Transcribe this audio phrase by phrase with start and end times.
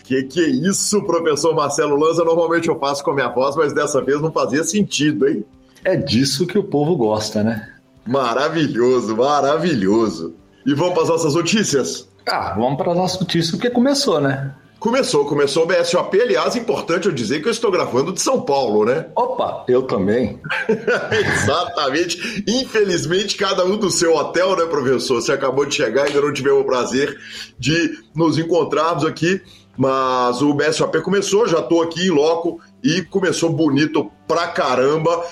[0.04, 2.24] Que que é isso, professor Marcelo Lanza?
[2.24, 5.46] Normalmente eu faço com a minha voz, mas dessa vez não fazia sentido, hein?
[5.86, 7.72] É disso que o povo gosta, né?
[8.06, 10.36] Maravilhoso, maravilhoso.
[10.66, 12.08] E vamos para as nossas notícias?
[12.28, 14.54] Ah, vamos para as nossas notícias, porque começou, né?
[14.84, 16.20] Começou, começou o BSOP.
[16.20, 19.06] Aliás, importante eu dizer que eu estou gravando de São Paulo, né?
[19.16, 20.42] Opa, eu também.
[21.42, 22.44] Exatamente.
[22.46, 25.22] Infelizmente, cada um do seu hotel, né, professor?
[25.22, 27.18] Você acabou de chegar, ainda não tivemos o prazer
[27.58, 29.42] de nos encontrarmos aqui.
[29.78, 35.24] Mas o BSOP começou, já estou aqui em loco e começou bonito pra caramba.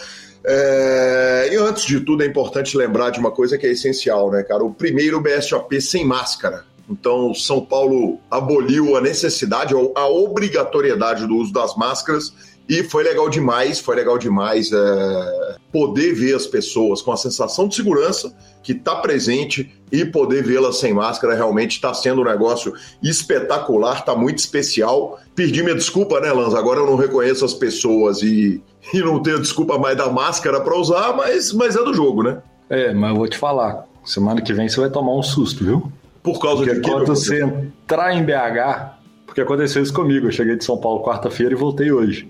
[0.46, 1.50] É...
[1.52, 4.64] E antes de tudo, é importante lembrar de uma coisa que é essencial, né, cara?
[4.64, 6.71] O primeiro BSOP sem máscara.
[6.90, 12.34] Então, São Paulo aboliu a necessidade, a obrigatoriedade do uso das máscaras
[12.72, 17.68] e foi legal demais, foi legal demais é, poder ver as pessoas com a sensação
[17.68, 18.34] de segurança
[18.64, 24.16] que está presente e poder vê-las sem máscara realmente está sendo um negócio espetacular, está
[24.16, 25.20] muito especial.
[25.36, 26.58] Perdi minha desculpa, né, Lanza?
[26.58, 30.78] Agora eu não reconheço as pessoas e, e não tenho desculpa mais da máscara para
[30.78, 32.42] usar, mas, mas é do jogo, né?
[32.70, 35.92] É, mas eu vou te falar, semana que vem você vai tomar um susto, viu?
[36.24, 36.90] Por causa Porque de quê?
[36.90, 41.54] quando você entrar em BH, porque aconteceu isso comigo, eu cheguei de São Paulo quarta-feira
[41.54, 42.30] e voltei hoje.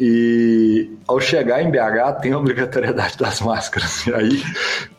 [0.00, 4.06] E ao chegar em BH tem a obrigatoriedade das máscaras.
[4.06, 4.42] E aí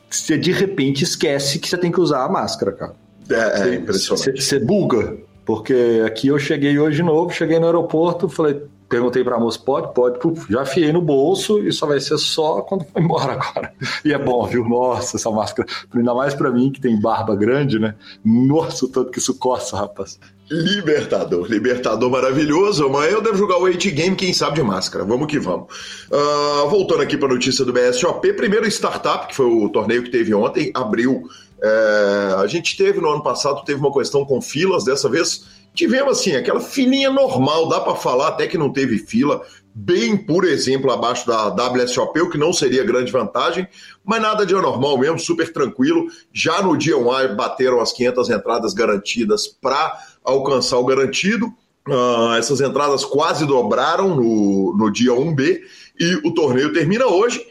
[0.10, 2.96] você de repente esquece que você tem que usar a máscara, cara.
[3.30, 4.42] É, é impressionante.
[4.42, 5.18] Você, você buga.
[5.46, 9.94] Porque aqui eu cheguei hoje de novo, cheguei no aeroporto, falei, perguntei pra moça, pode?
[9.94, 10.20] Pode.
[10.20, 13.74] Puf, já afiei no bolso e só vai ser só quando for embora agora.
[14.04, 14.68] E é bom, viu?
[14.68, 15.68] Nossa, essa máscara.
[15.94, 17.96] Ainda mais pra mim que tem barba grande, né?
[18.24, 20.20] Nossa, o tanto que isso coça, rapaz.
[20.50, 22.86] Libertador, Libertador maravilhoso.
[22.86, 25.06] Amanhã eu devo jogar o 8 Game, quem sabe de máscara.
[25.06, 25.68] Vamos que vamos.
[26.12, 30.10] Uh, voltando aqui para a notícia do BSOP, primeiro Startup, que foi o torneio que
[30.10, 31.28] teve ontem, abriu.
[31.62, 35.46] É, a gente teve no ano passado, teve uma questão com filas, dessa vez
[35.80, 39.42] tivemos assim, aquela filinha normal, dá para falar até que não teve fila,
[39.74, 43.66] bem, por exemplo, abaixo da WSOP, o que não seria grande vantagem,
[44.04, 46.08] mas nada de anormal mesmo, super tranquilo.
[46.34, 51.48] Já no dia 1 bateram as 500 entradas garantidas para alcançar o garantido.
[51.88, 55.62] Uh, essas entradas quase dobraram no, no dia 1B
[55.98, 57.42] e o torneio termina hoje.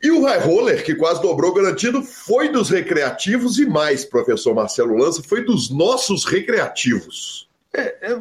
[0.00, 4.96] E o High Roller, que quase dobrou garantido, foi dos recreativos e mais, professor Marcelo
[4.96, 7.50] Lança, foi dos nossos recreativos.
[7.74, 8.20] É, é,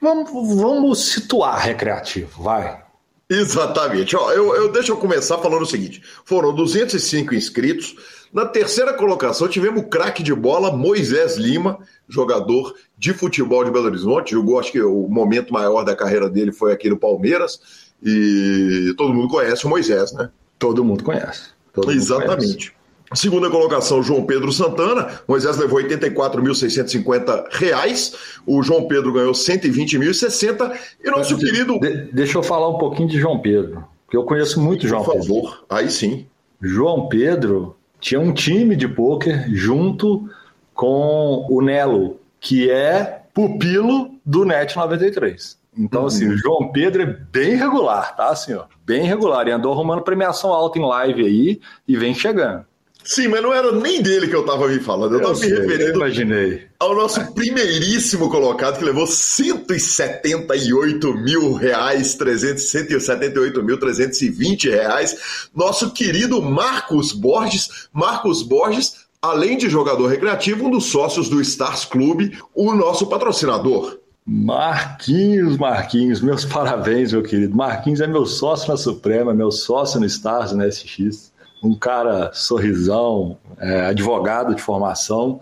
[0.00, 2.82] vamos, vamos situar recreativo, vai.
[3.30, 4.16] Exatamente.
[4.16, 7.94] Ó, eu, eu, deixa eu começar falando o seguinte: foram 205 inscritos.
[8.32, 11.78] Na terceira colocação, tivemos o craque de bola Moisés Lima,
[12.08, 14.32] jogador de futebol de Belo Horizonte.
[14.32, 17.60] Jogou, acho que o momento maior da carreira dele foi aqui no Palmeiras.
[18.02, 20.30] E todo mundo conhece o Moisés, né?
[20.58, 21.50] Todo mundo conhece.
[21.72, 22.36] Todo Exatamente.
[22.36, 22.79] Mundo conhece.
[23.14, 25.20] Segunda colocação, João Pedro Santana.
[25.26, 28.14] Moisés levou R$ 84.650.
[28.46, 30.78] O João Pedro ganhou R$ 120.060.
[31.04, 31.78] E nosso de, querido.
[31.80, 35.12] De, deixa eu falar um pouquinho de João Pedro, porque eu conheço muito João Por
[35.14, 35.26] Pedro.
[35.26, 36.26] favor, aí sim.
[36.60, 40.28] João Pedro tinha um time de pôquer junto
[40.74, 45.58] com o Nelo, que é pupilo do NET 93.
[45.78, 46.34] Então, assim, Uhum.
[46.34, 48.28] o João Pedro é bem regular, tá?
[48.30, 49.46] Assim, ó, bem regular.
[49.46, 52.64] E andou arrumando premiação alta em live aí e vem chegando.
[53.10, 55.14] Sim, mas não era nem dele que eu estava me falando.
[55.14, 56.62] Eu estava me sei, eu referindo imaginei.
[56.78, 66.40] ao nosso primeiríssimo colocado, que levou 178 mil reais, 178 mil 320 reais, nosso querido
[66.40, 67.88] Marcos Borges.
[67.92, 73.98] Marcos Borges, além de jogador recreativo, um dos sócios do Stars Clube, o nosso patrocinador.
[74.24, 77.56] Marquinhos, Marquinhos, meus parabéns, meu querido.
[77.56, 81.29] Marquinhos é meu sócio na Suprema, meu sócio no Stars, na SX.
[81.62, 85.40] Um cara sorrisão, é, advogado de formação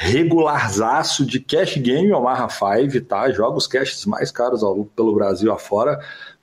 [0.00, 3.32] regularzaço de cash game Omaha 5, tá?
[3.32, 5.98] Joga os caches mais caros ao, pelo Brasil afora.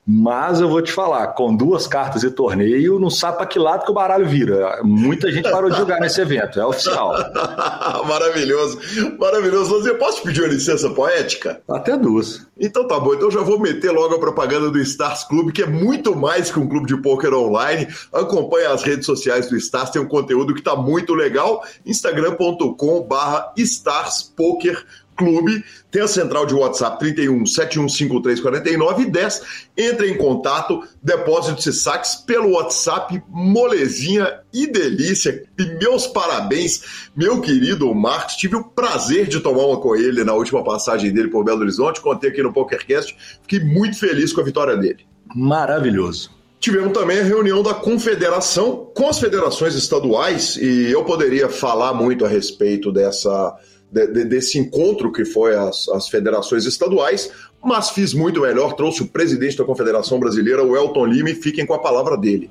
[0.08, 3.84] Mas eu vou te falar, com duas cartas e torneio, não sabe para que lado
[3.84, 4.80] que o baralho vira.
[4.84, 7.12] Muita gente parou de jogar nesse evento, é oficial.
[8.06, 8.78] maravilhoso,
[9.18, 9.82] maravilhoso.
[9.82, 11.60] Você posso pedir uma licença poética?
[11.68, 12.46] Até duas.
[12.56, 15.66] Então tá bom, então já vou meter logo a propaganda do Stars Clube, que é
[15.66, 17.88] muito mais que um clube de pôquer online.
[18.12, 21.64] Acompanhe as redes sociais do Stars, tem um conteúdo que tá muito legal.
[21.84, 29.42] instagram.com barra Stars Poker Clube, tem a central de WhatsApp 31 7153 49 10.
[29.76, 35.44] Entre em contato, depósitos e saques pelo WhatsApp, molezinha e delícia.
[35.58, 38.36] E meus parabéns, meu querido Marcos.
[38.36, 42.00] Tive o prazer de tomar uma com ele na última passagem dele por Belo Horizonte.
[42.00, 43.16] Contei aqui no PokerCast.
[43.42, 45.06] Fiquei muito feliz com a vitória dele.
[45.34, 46.36] Maravilhoso.
[46.58, 52.24] Tivemos também a reunião da confederação com as federações estaduais, e eu poderia falar muito
[52.24, 53.56] a respeito dessa
[53.90, 57.30] de, de, desse encontro que foi as, as federações estaduais,
[57.64, 61.66] mas fiz muito melhor, trouxe o presidente da Confederação Brasileira, o Elton Lima, e fiquem
[61.66, 62.50] com a palavra dele.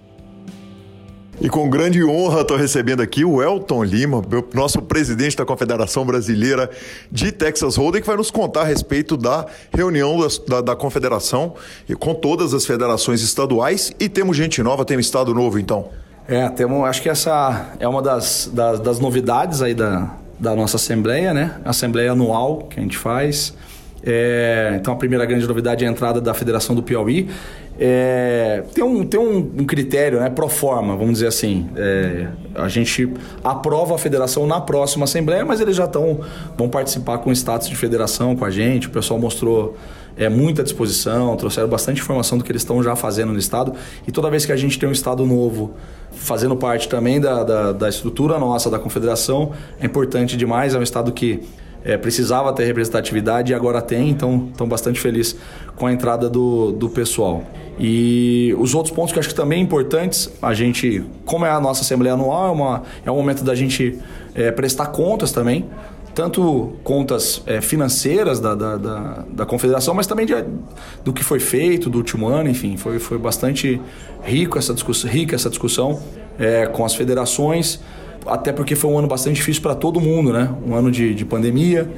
[1.39, 4.21] E com grande honra estou recebendo aqui o Elton Lima,
[4.53, 6.69] nosso presidente da Confederação Brasileira
[7.11, 10.17] de Texas Hold'em, que vai nos contar a respeito da reunião
[10.47, 11.53] da, da, Confederação
[11.99, 13.91] com todas as federações estaduais.
[13.99, 15.89] E temos gente nova, tem um estado novo então.
[16.25, 20.77] É, temos, acho que essa é uma das, das, das novidades aí da, da nossa
[20.77, 21.55] assembleia, né?
[21.63, 23.53] Assembleia anual que a gente faz.
[24.07, 27.27] É, então a primeira grande novidade é a entrada da Federação do Piauí.
[27.77, 31.67] É, tem um, tem um, um, critério, né, pro forma, vamos dizer assim.
[31.75, 33.11] É, a gente
[33.43, 36.21] aprova a federação na próxima assembleia, mas eles já estão
[36.57, 38.87] vão participar com status de federação com a gente.
[38.87, 39.75] O pessoal mostrou
[40.17, 43.73] é, muita disposição, trouxeram bastante informação do que eles estão já fazendo no estado.
[44.07, 45.73] E toda vez que a gente tem um estado novo
[46.11, 50.73] fazendo parte também da, da, da estrutura nossa da confederação, é importante demais.
[50.73, 51.41] É um estado que
[51.83, 55.35] é, precisava ter representatividade e agora tem, então estão bastante felizes
[55.75, 57.43] com a entrada do, do pessoal.
[57.77, 61.59] E os outros pontos que eu acho que também importantes, a gente, como é a
[61.59, 63.99] nossa Assembleia Anual, é, uma, é um momento da gente
[64.33, 65.65] é, prestar contas também
[66.15, 70.33] tanto contas é, financeiras da, da, da, da, confederação, mas também de,
[71.03, 73.81] do que foi feito do último ano, enfim, foi, foi bastante
[74.23, 76.01] rico essa discussão, rica essa discussão
[76.39, 77.81] é, com as federações,
[78.25, 80.49] até porque foi um ano bastante difícil para todo mundo, né?
[80.65, 81.91] Um ano de, de pandemia.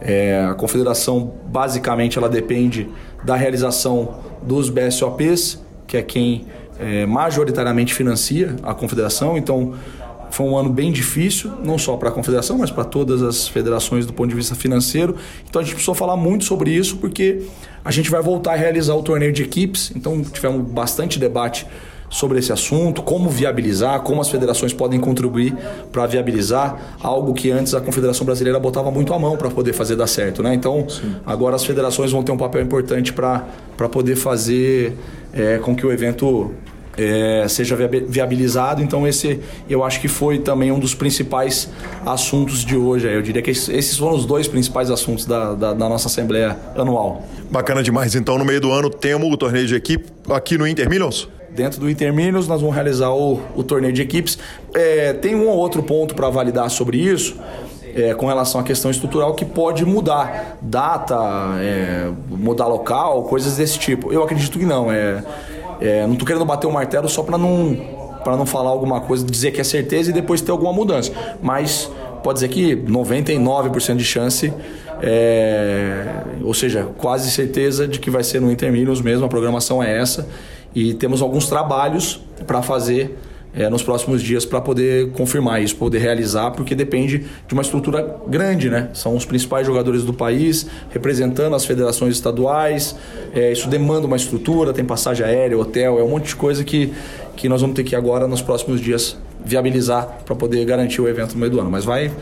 [0.00, 2.88] É, a confederação basicamente ela depende
[3.22, 6.46] da realização dos BSOPs, que é quem
[6.78, 9.36] é, majoritariamente financia a confederação.
[9.36, 9.74] Então
[10.30, 14.06] foi um ano bem difícil, não só para a confederação, mas para todas as federações
[14.06, 15.16] do ponto de vista financeiro.
[15.48, 17.42] Então a gente precisou falar muito sobre isso porque
[17.84, 19.92] a gente vai voltar a realizar o torneio de equipes.
[19.94, 21.66] Então tivemos bastante debate
[22.10, 25.54] sobre esse assunto, como viabilizar, como as federações podem contribuir
[25.92, 29.96] para viabilizar algo que antes a Confederação Brasileira botava muito a mão para poder fazer
[29.96, 30.42] dar certo.
[30.42, 30.54] Né?
[30.54, 31.16] Então, Sim.
[31.26, 33.44] agora as federações vão ter um papel importante para
[33.90, 34.96] poder fazer
[35.32, 36.52] é, com que o evento
[36.98, 38.82] é, seja viabilizado.
[38.82, 39.40] Então, esse
[39.70, 41.70] eu acho que foi também um dos principais
[42.04, 43.06] assuntos de hoje.
[43.06, 47.22] Eu diria que esses foram os dois principais assuntos da, da, da nossa Assembleia Anual.
[47.50, 48.14] Bacana demais.
[48.16, 51.28] Então, no meio do ano, temos o torneio de equipe aqui no Inter Millions?
[51.50, 54.38] Dentro do Inter Millions, nós vamos realizar o, o torneio de equipes.
[54.74, 57.36] É, tem um ou outro ponto para validar sobre isso.
[57.94, 61.16] É, com relação à questão estrutural que pode mudar data,
[62.28, 64.12] mudar local, coisas desse tipo.
[64.12, 64.92] Eu acredito que não.
[64.92, 65.24] É,
[65.80, 67.76] é, não estou querendo bater o martelo só para não,
[68.24, 71.12] para não falar alguma coisa, dizer que é certeza e depois ter alguma mudança.
[71.42, 71.90] Mas
[72.22, 74.52] pode dizer que 99% de chance,
[75.02, 79.98] é, ou seja, quase certeza de que vai ser no Interminos mesmo, a programação é
[79.98, 80.28] essa.
[80.74, 83.16] E temos alguns trabalhos para fazer
[83.58, 88.16] é, nos próximos dias para poder confirmar isso, poder realizar, porque depende de uma estrutura
[88.28, 88.88] grande, né?
[88.94, 92.94] São os principais jogadores do país, representando as federações estaduais,
[93.34, 96.92] é, isso demanda uma estrutura, tem passagem aérea, hotel, é um monte de coisa que,
[97.36, 101.32] que nós vamos ter que agora, nos próximos dias, viabilizar para poder garantir o evento
[101.32, 101.70] no meio do ano.
[101.70, 102.12] Mas vai,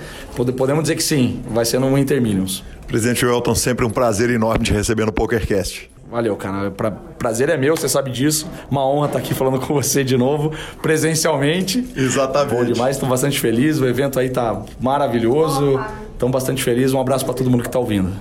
[0.56, 2.64] podemos dizer que sim, vai ser no Intermillions.
[2.88, 5.95] Presidente Welton, sempre um prazer enorme de receber no PokerCast.
[6.10, 6.70] Valeu, cara.
[6.70, 8.48] Pra, prazer é meu, você sabe disso.
[8.70, 11.86] Uma honra estar aqui falando com você de novo, presencialmente.
[11.96, 12.54] Exatamente.
[12.54, 13.80] Bom demais, estou bastante feliz.
[13.80, 15.80] O evento aí tá maravilhoso.
[16.12, 16.92] Estamos bastante felizes.
[16.92, 18.12] Um abraço para todo mundo que está ouvindo.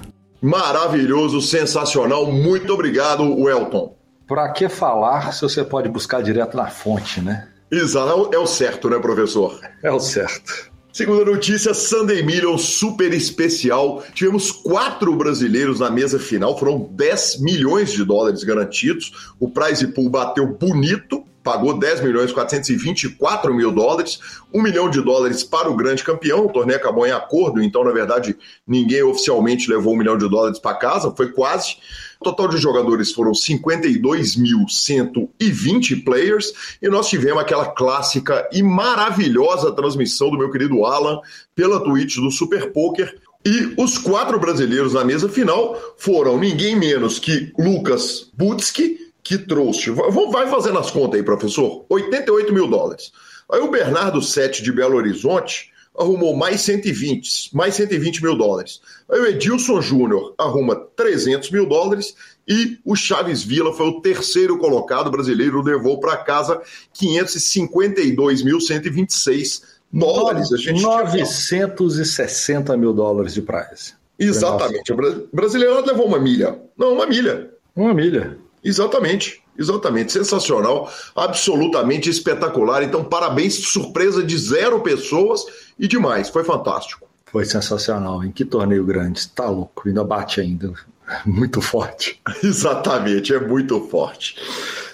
[0.42, 2.32] Maravilhoso, sensacional.
[2.32, 3.96] Muito obrigado, Welton.
[4.28, 7.48] Para que falar se você pode buscar direto na fonte, né?
[7.72, 9.60] Exato, é o certo, né, professor?
[9.84, 10.72] É o certo.
[10.96, 14.02] Segunda notícia, Sunday Million super especial.
[14.14, 19.34] Tivemos quatro brasileiros na mesa final, foram 10 milhões de dólares garantidos.
[19.38, 24.22] O prize pool bateu bonito, pagou 10 milhões 424 mil dólares,
[24.54, 26.46] 1 milhão de dólares para o grande campeão.
[26.46, 28.34] O torneio acabou em acordo, então, na verdade,
[28.66, 31.76] ninguém oficialmente levou um milhão de dólares para casa, foi quase.
[32.20, 40.30] O total de jogadores foram 52.120 players e nós tivemos aquela clássica e maravilhosa transmissão
[40.30, 41.20] do meu querido Alan
[41.54, 43.20] pela Twitch do Super Poker.
[43.46, 49.92] E os quatro brasileiros na mesa final foram ninguém menos que Lucas Butski, que trouxe.
[49.92, 51.86] Vai fazendo as contas aí, professor.
[51.90, 53.12] 88 mil dólares.
[53.52, 58.82] Aí o Bernardo Sete de Belo Horizonte arrumou mais 120, mais 120 mil dólares.
[59.10, 62.16] Aí o Edilson Júnior arruma 300 mil dólares
[62.48, 66.62] e o Chaves Vila foi o terceiro colocado brasileiro, levou para casa
[66.94, 70.52] 552.126 dólares.
[70.52, 72.78] A gente 960 tinha...
[72.78, 73.94] mil dólares de prize.
[74.18, 74.92] Exatamente.
[74.92, 74.96] O
[75.32, 76.60] brasileiro levou uma milha.
[76.78, 77.52] Não, uma milha.
[77.76, 78.38] Uma milha.
[78.64, 79.44] Exatamente.
[79.58, 82.84] Exatamente, sensacional, absolutamente espetacular.
[82.84, 85.46] Então, parabéns, surpresa de zero pessoas
[85.80, 87.08] e demais, foi fantástico.
[87.26, 90.74] Foi sensacional, em que torneio grande, está louco, ainda bate ainda,
[91.26, 92.22] muito forte.
[92.44, 94.36] Exatamente, é muito forte.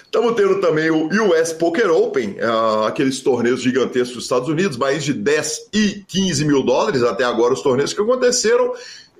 [0.04, 5.02] Estamos tendo também o US Poker Open, uh, aqueles torneios gigantescos dos Estados Unidos, mais
[5.04, 8.74] de 10 e 15 mil dólares até agora os torneios que aconteceram.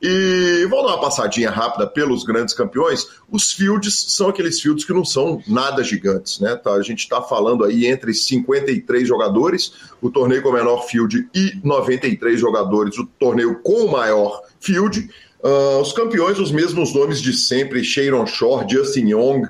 [0.04, 3.06] E vamos dar uma passadinha rápida pelos grandes campeões.
[3.30, 6.56] Os fields são aqueles fields que não são nada gigantes, né?
[6.56, 11.28] Tá, a gente está falando aí entre 53 jogadores, o torneio com o menor field,
[11.32, 15.08] e 93 jogadores, o torneio com o maior field.
[15.40, 19.44] Uh, os campeões, os mesmos nomes de sempre: Sharon Shore, Justin Young,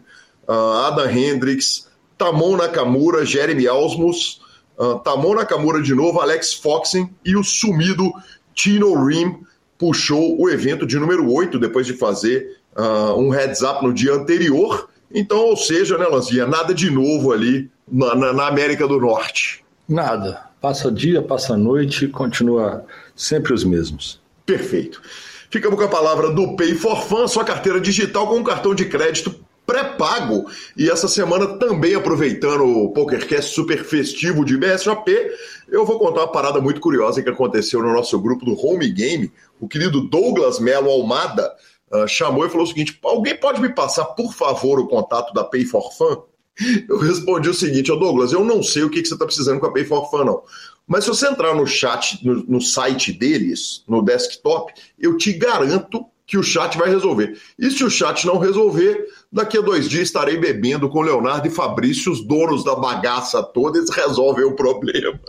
[0.46, 0.52] uh,
[0.86, 4.42] Adam Hendricks, Tamon Nakamura, Jeremy Alsmus,
[4.78, 8.12] uh, Tamon Nakamura de novo, Alex Foxen e o sumido
[8.54, 9.40] Tino Rim
[9.82, 14.14] puxou o evento de número 8 depois de fazer uh, um heads up no dia
[14.14, 14.88] anterior.
[15.12, 19.64] Então, ou seja, né, Lanzinha, nada de novo ali na, na, na América do Norte.
[19.88, 20.40] Nada.
[20.60, 22.86] Passa dia, passa noite, continua
[23.16, 24.20] sempre os mesmos.
[24.46, 25.02] Perfeito.
[25.50, 28.84] Ficamos com a palavra do Pay for Fun, sua carteira digital com um cartão de
[28.84, 29.34] crédito
[29.66, 30.46] pré-pago.
[30.76, 35.30] E essa semana também aproveitando o PokerCast super festivo de BSJP,
[35.68, 39.32] eu vou contar uma parada muito curiosa que aconteceu no nosso grupo do Home Game.
[39.60, 41.52] O querido Douglas Melo Almada
[41.92, 45.44] uh, chamou e falou o seguinte: alguém pode me passar, por favor, o contato da
[45.44, 46.22] Pay for Fun?
[46.88, 49.58] Eu respondi o seguinte, ô Douglas, eu não sei o que, que você está precisando
[49.58, 50.42] com a Pay for Fun, não.
[50.86, 56.04] Mas se você entrar no chat, no, no site deles, no desktop, eu te garanto
[56.32, 57.36] que o chat vai resolver.
[57.58, 61.50] E se o chat não resolver, daqui a dois dias estarei bebendo com Leonardo e
[61.50, 65.20] Fabrício, os donos da bagaça toda, eles resolvem o problema.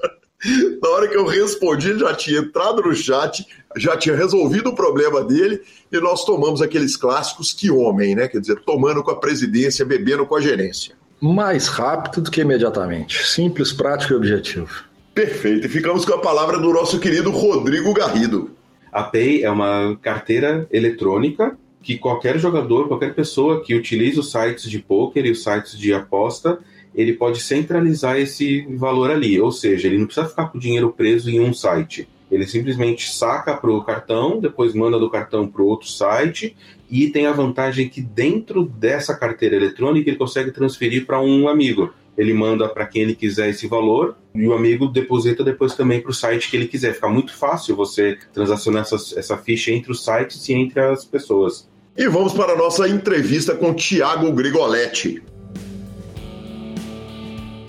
[0.81, 3.45] Na hora que eu respondi, ele já tinha entrado no chat,
[3.75, 8.29] já tinha resolvido o problema dele, e nós tomamos aqueles clássicos que homem, né?
[8.29, 10.95] Quer dizer, tomando com a presidência, bebendo com a gerência.
[11.19, 13.27] Mais rápido do que imediatamente.
[13.27, 14.85] Simples, prático e objetivo.
[15.13, 15.67] Perfeito.
[15.67, 18.51] E ficamos com a palavra do nosso querido Rodrigo Garrido.
[18.93, 24.69] A Pay é uma carteira eletrônica que qualquer jogador, qualquer pessoa que utilize os sites
[24.69, 26.59] de poker e os sites de aposta,
[26.93, 29.41] ele pode centralizar esse valor ali.
[29.41, 32.07] Ou seja, ele não precisa ficar com o dinheiro preso em um site.
[32.31, 36.55] Ele simplesmente saca para o cartão, depois manda do cartão para outro site
[36.89, 41.91] e tem a vantagem que dentro dessa carteira eletrônica ele consegue transferir para um amigo
[42.17, 46.11] ele manda para quem ele quiser esse valor e o amigo deposita depois também para
[46.11, 46.93] o site que ele quiser.
[46.93, 51.67] Fica muito fácil você transacionar essa, essa ficha entre os sites e entre as pessoas.
[51.95, 55.21] E vamos para a nossa entrevista com Tiago Grigoletti.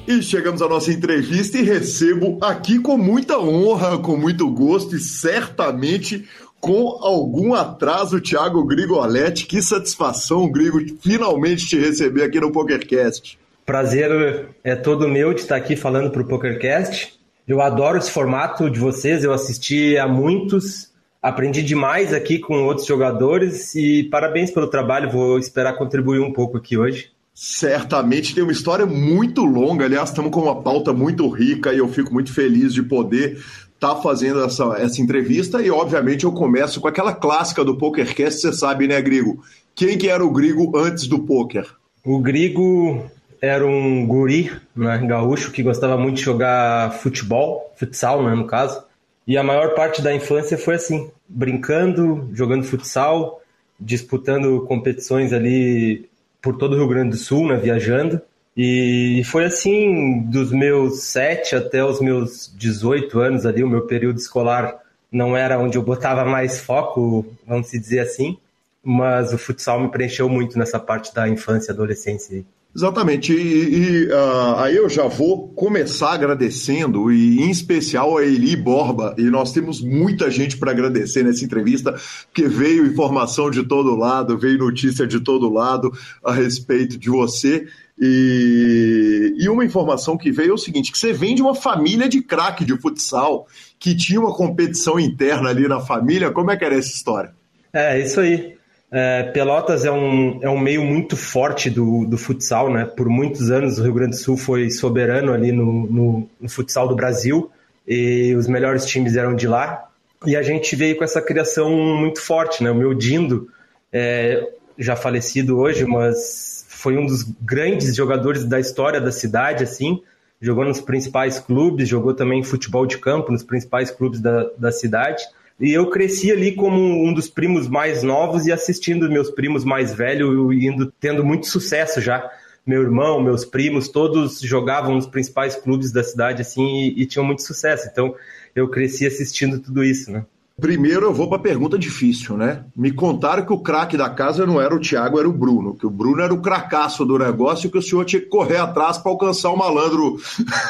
[0.07, 5.01] E chegamos à nossa entrevista e recebo aqui com muita honra, com muito gosto e
[5.01, 6.27] certamente
[6.61, 9.47] com algum atraso, Tiago Grigoletti.
[9.47, 13.39] Que satisfação, Grigo, finalmente te receber aqui no PokerCast.
[13.67, 17.15] Prazer é todo meu de estar aqui falando para o PokerCast.
[17.49, 20.91] Eu adoro esse formato de vocês, eu assisti a muitos,
[21.23, 26.59] aprendi demais aqui com outros jogadores e parabéns pelo trabalho, vou esperar contribuir um pouco
[26.59, 27.11] aqui hoje.
[27.35, 31.89] Certamente tem uma história muito longa, aliás, estamos com uma pauta muito rica e eu
[31.89, 33.39] fico muito feliz de poder
[33.75, 38.41] estar tá fazendo essa, essa entrevista e, obviamente, eu começo com aquela clássica do PokerCast,
[38.41, 39.43] você sabe, né, Grigo?
[39.75, 41.67] Quem que era o Grigo antes do poker?
[42.05, 43.11] O Grigo
[43.45, 48.83] era um guri, né, gaúcho, que gostava muito de jogar futebol, futsal, né, no caso.
[49.27, 53.41] E a maior parte da infância foi assim, brincando, jogando futsal,
[53.79, 56.09] disputando competições ali
[56.41, 58.21] por todo o Rio Grande do Sul, né, viajando.
[58.57, 64.19] E foi assim, dos meus 7 até os meus 18 anos ali, o meu período
[64.19, 64.79] escolar
[65.11, 68.37] não era onde eu botava mais foco, vamos dizer assim,
[68.83, 72.45] mas o futsal me preencheu muito nessa parte da infância e adolescência.
[72.77, 78.57] Exatamente, e, e uh, aí eu já vou começar agradecendo, e em especial a Eli
[78.57, 81.95] Borba, e nós temos muita gente para agradecer nessa entrevista,
[82.27, 85.93] porque veio informação de todo lado, veio notícia de todo lado
[86.25, 87.65] a respeito de você,
[87.97, 92.09] e, e uma informação que veio é o seguinte, que você vem de uma família
[92.09, 93.47] de craque de futsal,
[93.79, 97.33] que tinha uma competição interna ali na família, como é que era essa história?
[97.73, 98.54] É, isso aí.
[98.97, 102.85] É, Pelotas é um, é um meio muito forte do, do futsal, né?
[102.85, 106.87] Por muitos anos o Rio Grande do Sul foi soberano ali no, no, no futsal
[106.87, 107.51] do Brasil
[107.89, 109.89] e os melhores times eram de lá.
[110.25, 112.71] E a gente veio com essa criação muito forte, né?
[112.71, 113.49] O meu Dindo,
[113.93, 114.49] é,
[114.79, 120.01] já falecido hoje, mas foi um dos grandes jogadores da história da cidade, assim.
[120.41, 125.25] Jogou nos principais clubes, jogou também futebol de campo nos principais clubes da, da cidade.
[125.61, 129.95] E eu cresci ali como um dos primos mais novos e assistindo meus primos mais
[129.95, 132.29] velhos indo tendo muito sucesso já.
[132.67, 137.25] Meu irmão, meus primos, todos jogavam nos principais clubes da cidade assim e, e tinham
[137.25, 137.89] muito sucesso.
[137.91, 138.15] Então
[138.55, 140.25] eu cresci assistindo tudo isso, né?
[140.61, 142.65] Primeiro eu vou para a pergunta difícil, né?
[142.77, 145.85] Me contaram que o craque da casa não era o Thiago, era o Bruno, que
[145.85, 148.97] o Bruno era o cracaço do negócio e que o senhor tinha que correr atrás
[148.97, 150.17] para alcançar o malandro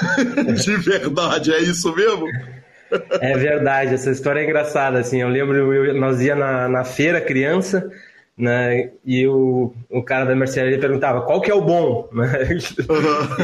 [0.64, 1.52] de verdade.
[1.52, 2.26] É isso mesmo?
[3.20, 7.20] É verdade, essa história é engraçada, assim, eu lembro, eu, nós ia na, na feira,
[7.20, 7.90] criança,
[8.36, 12.08] né, e o, o cara da mercearia perguntava, qual que é o bom?
[12.12, 12.58] Né?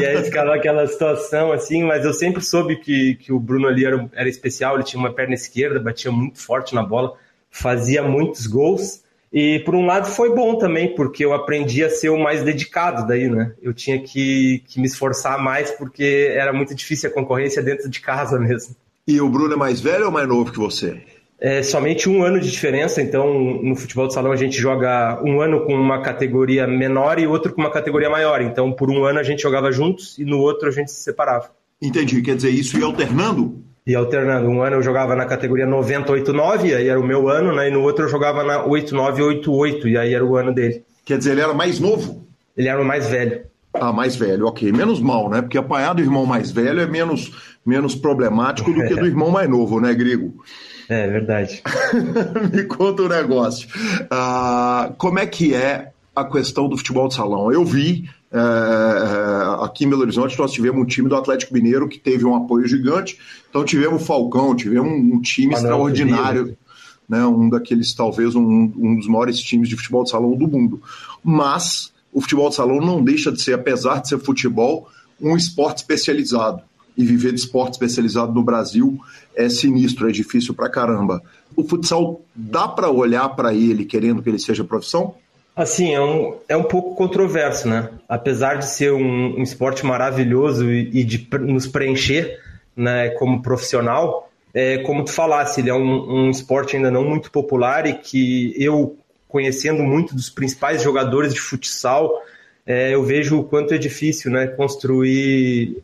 [0.01, 3.85] e aí ficava aquela situação, assim, mas eu sempre soube que, que o Bruno ali
[3.85, 7.13] era, era especial, ele tinha uma perna esquerda, batia muito forte na bola,
[7.49, 9.01] fazia muitos gols,
[9.33, 13.07] e por um lado foi bom também, porque eu aprendi a ser o mais dedicado
[13.07, 13.53] daí, né?
[13.61, 18.01] Eu tinha que, que me esforçar mais, porque era muito difícil a concorrência dentro de
[18.01, 18.75] casa mesmo.
[19.07, 21.01] E o Bruno é mais velho ou mais novo que você?
[21.39, 25.41] É somente um ano de diferença, então no futebol de salão a gente joga um
[25.41, 28.41] ano com uma categoria menor e outro com uma categoria maior.
[28.41, 31.49] Então por um ano a gente jogava juntos e no outro a gente se separava.
[31.81, 33.59] Entendi, quer dizer, isso ia alternando?
[33.87, 34.47] E alternando.
[34.47, 37.69] Um ano eu jogava na categoria 90-89, aí era o meu ano, né?
[37.69, 40.83] E no outro eu jogava na 89-88, e aí era o ano dele.
[41.03, 42.27] Quer dizer, ele era mais novo?
[42.55, 43.41] Ele era o mais velho.
[43.73, 44.71] Ah, mais velho, ok.
[44.71, 45.41] Menos mal, né?
[45.41, 49.49] Porque apanhar do irmão mais velho é menos menos problemático do que do irmão mais
[49.49, 50.33] novo, né, Grigo?
[50.89, 51.61] É verdade.
[52.53, 53.67] Me conta um negócio.
[54.03, 57.51] Uh, como é que é a questão do futebol de salão?
[57.51, 61.97] Eu vi uh, aqui em Belo Horizonte nós tivemos um time do Atlético Mineiro que
[61.97, 63.17] teve um apoio gigante.
[63.49, 66.57] Então tivemos o Falcão, tivemos um time extraordinário.
[67.07, 70.81] Né, um daqueles, talvez, um, um dos maiores times de futebol de salão do mundo.
[71.21, 74.87] Mas o futebol de salão não deixa de ser, apesar de ser futebol,
[75.19, 76.61] um esporte especializado
[76.97, 78.99] e viver de esporte especializado no Brasil
[79.35, 81.21] é sinistro, é difícil pra caramba.
[81.55, 85.15] O futsal dá para olhar para ele querendo que ele seja profissão?
[85.55, 87.89] Assim, é um, é um pouco controverso, né?
[88.07, 92.39] Apesar de ser um, um esporte maravilhoso e, e, de nos preencher
[92.75, 97.29] né, como profissional, é, como tu falasse, ele é um, um esporte ainda não muito
[97.31, 102.21] popular e que eu, conhecendo muito dos principais jogadores de futsal,
[102.65, 105.83] é, eu vejo o quanto é difícil né, construir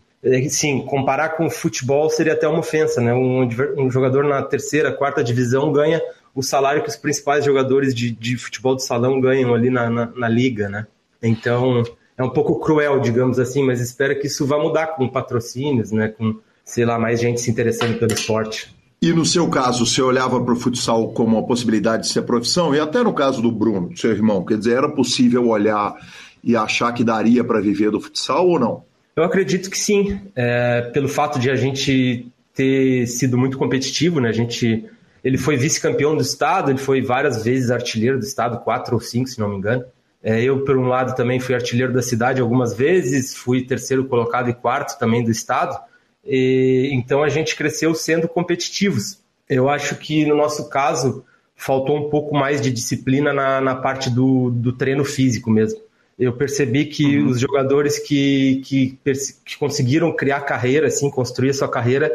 [0.49, 3.13] sim, comparar com o futebol seria até uma ofensa, né?
[3.13, 6.01] Um, um, jogador na terceira, quarta divisão ganha
[6.33, 10.05] o salário que os principais jogadores de, de futebol de salão ganham ali na, na,
[10.15, 10.87] na, liga, né?
[11.21, 11.83] Então
[12.17, 16.09] é um pouco cruel, digamos assim, mas espero que isso vá mudar com patrocínios, né?
[16.09, 18.75] Com, sei lá, mais gente se interessando pelo esporte.
[18.99, 22.73] E no seu caso, você olhava para o futsal como uma possibilidade de ser profissão?
[22.73, 25.95] E até no caso do Bruno, seu irmão, quer dizer, era possível olhar
[26.43, 28.83] e achar que daria para viver do futsal ou não?
[29.17, 34.29] Eu acredito que sim, é, pelo fato de a gente ter sido muito competitivo, né?
[34.29, 34.85] A gente,
[35.23, 39.27] ele foi vice-campeão do estado, ele foi várias vezes artilheiro do estado, quatro ou cinco,
[39.27, 39.83] se não me engano.
[40.21, 44.51] É, eu, por um lado, também fui artilheiro da cidade algumas vezes, fui terceiro colocado
[44.51, 45.75] e quarto também do estado.
[46.23, 49.19] E, então a gente cresceu sendo competitivos.
[49.49, 51.25] Eu acho que no nosso caso
[51.55, 55.86] faltou um pouco mais de disciplina na, na parte do, do treino físico mesmo
[56.17, 57.29] eu percebi que uhum.
[57.29, 58.97] os jogadores que, que,
[59.45, 62.11] que, conseguiram criar carreira, assim, construir a sua carreira,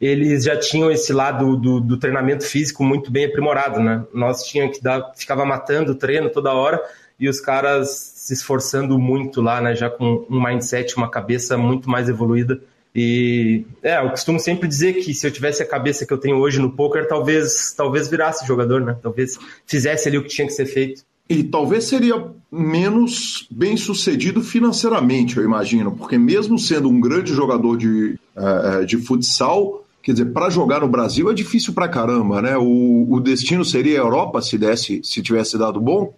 [0.00, 4.04] eles já tinham esse lado do, do treinamento físico muito bem aprimorado, né?
[4.12, 6.82] Nós tínhamos que dar, ficava matando o treino toda hora
[7.20, 9.76] e os caras se esforçando muito lá, né?
[9.76, 12.58] Já com um mindset, uma cabeça muito mais evoluída
[12.94, 16.38] E é, eu costumo sempre dizer que se eu tivesse a cabeça que eu tenho
[16.38, 18.96] hoje no poker, talvez talvez virasse jogador, né?
[19.00, 21.04] Talvez fizesse ali o que tinha que ser feito.
[21.32, 27.78] E talvez seria menos bem sucedido financeiramente, eu imagino, porque mesmo sendo um grande jogador
[27.78, 32.58] de, uh, de futsal, quer dizer, para jogar no Brasil é difícil pra caramba, né?
[32.58, 36.12] O, o destino seria a Europa se desse, se tivesse dado bom.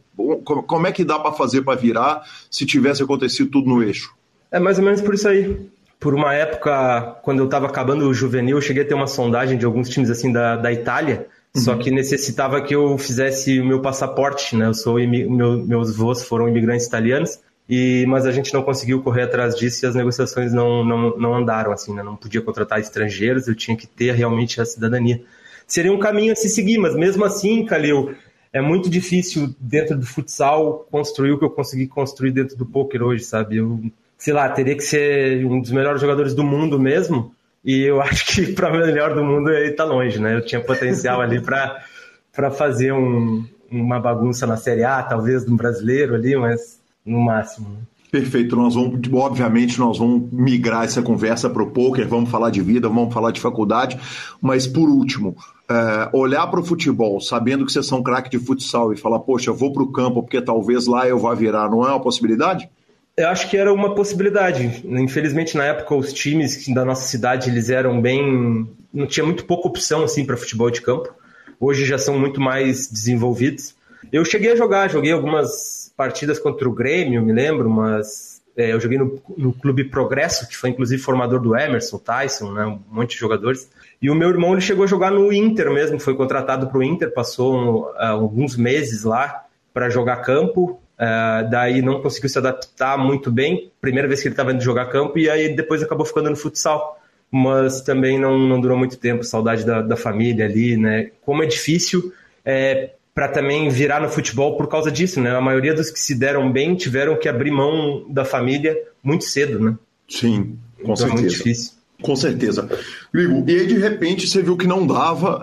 [0.45, 4.13] Como é que dá para fazer para virar se tivesse acontecido tudo no eixo?
[4.51, 5.57] É mais ou menos por isso aí.
[6.01, 9.57] Por uma época, quando eu estava acabando o juvenil, eu cheguei a ter uma sondagem
[9.57, 11.63] de alguns times assim da, da Itália, uhum.
[11.63, 14.67] só que necessitava que eu fizesse o meu passaporte, né?
[14.67, 19.23] Eu sou meu, meus avós foram imigrantes italianos, e mas a gente não conseguiu correr
[19.23, 22.03] atrás disso e as negociações não, não, não andaram assim, né?
[22.03, 25.23] Não podia contratar estrangeiros, eu tinha que ter realmente a cidadania.
[25.67, 28.15] Seria um caminho a se seguir, mas mesmo assim, Calil,
[28.53, 33.03] é muito difícil dentro do futsal construir o que eu consegui construir dentro do poker
[33.03, 33.57] hoje, sabe?
[33.57, 33.81] Eu
[34.25, 37.35] sei lá, teria que ser um dos melhores jogadores do mundo mesmo.
[37.65, 40.37] E eu acho que para melhor do mundo ele tá longe, né?
[40.37, 46.15] Eu tinha potencial ali para fazer um, uma bagunça na Série A, talvez no brasileiro
[46.15, 47.71] ali, mas no máximo.
[47.71, 47.79] Né?
[48.15, 52.63] Perfeito, nós vamos, obviamente, nós vamos migrar essa conversa para o poker, vamos falar de
[52.63, 53.99] vida, vamos falar de faculdade,
[54.41, 55.37] mas por último,
[55.69, 59.51] é, olhar para o futebol, sabendo que vocês são craque de futsal e falar, poxa,
[59.51, 62.71] eu vou para o campo porque talvez lá eu vá virar, não é uma possibilidade?
[63.17, 64.83] Eu acho que era uma possibilidade.
[64.85, 68.69] Infelizmente, na época, os times da nossa cidade eles eram bem.
[68.93, 71.15] Não tinha muito pouca opção assim para futebol de campo.
[71.61, 73.75] Hoje já são muito mais desenvolvidos.
[74.13, 78.81] Eu cheguei a jogar, joguei algumas partidas contra o Grêmio, me lembro, mas é, eu
[78.81, 83.15] joguei no, no, Clube Progresso, que foi inclusive formador do Emerson, Tyson, né, um monte
[83.15, 83.69] de jogadores.
[84.03, 86.83] E o meu irmão ele chegou a jogar no Inter mesmo, foi contratado para o
[86.83, 90.81] Inter, passou um, alguns meses lá para jogar campo.
[90.95, 94.87] Uh, daí não conseguiu se adaptar muito bem, primeira vez que ele estava indo jogar
[94.87, 97.01] campo, e aí depois acabou ficando no futsal.
[97.31, 101.11] Mas também não, não durou muito tempo, saudade da, da família ali, né?
[101.23, 102.13] Como é difícil
[102.45, 105.35] é, para também virar no futebol por causa disso, né?
[105.35, 109.59] A maioria dos que se deram bem tiveram que abrir mão da família muito cedo,
[109.59, 109.77] né?
[110.09, 111.19] Sim, com então, certeza.
[111.19, 111.73] É muito difícil.
[112.05, 112.69] Com certeza.
[113.13, 115.43] Grigo, e aí de repente você viu que não dava.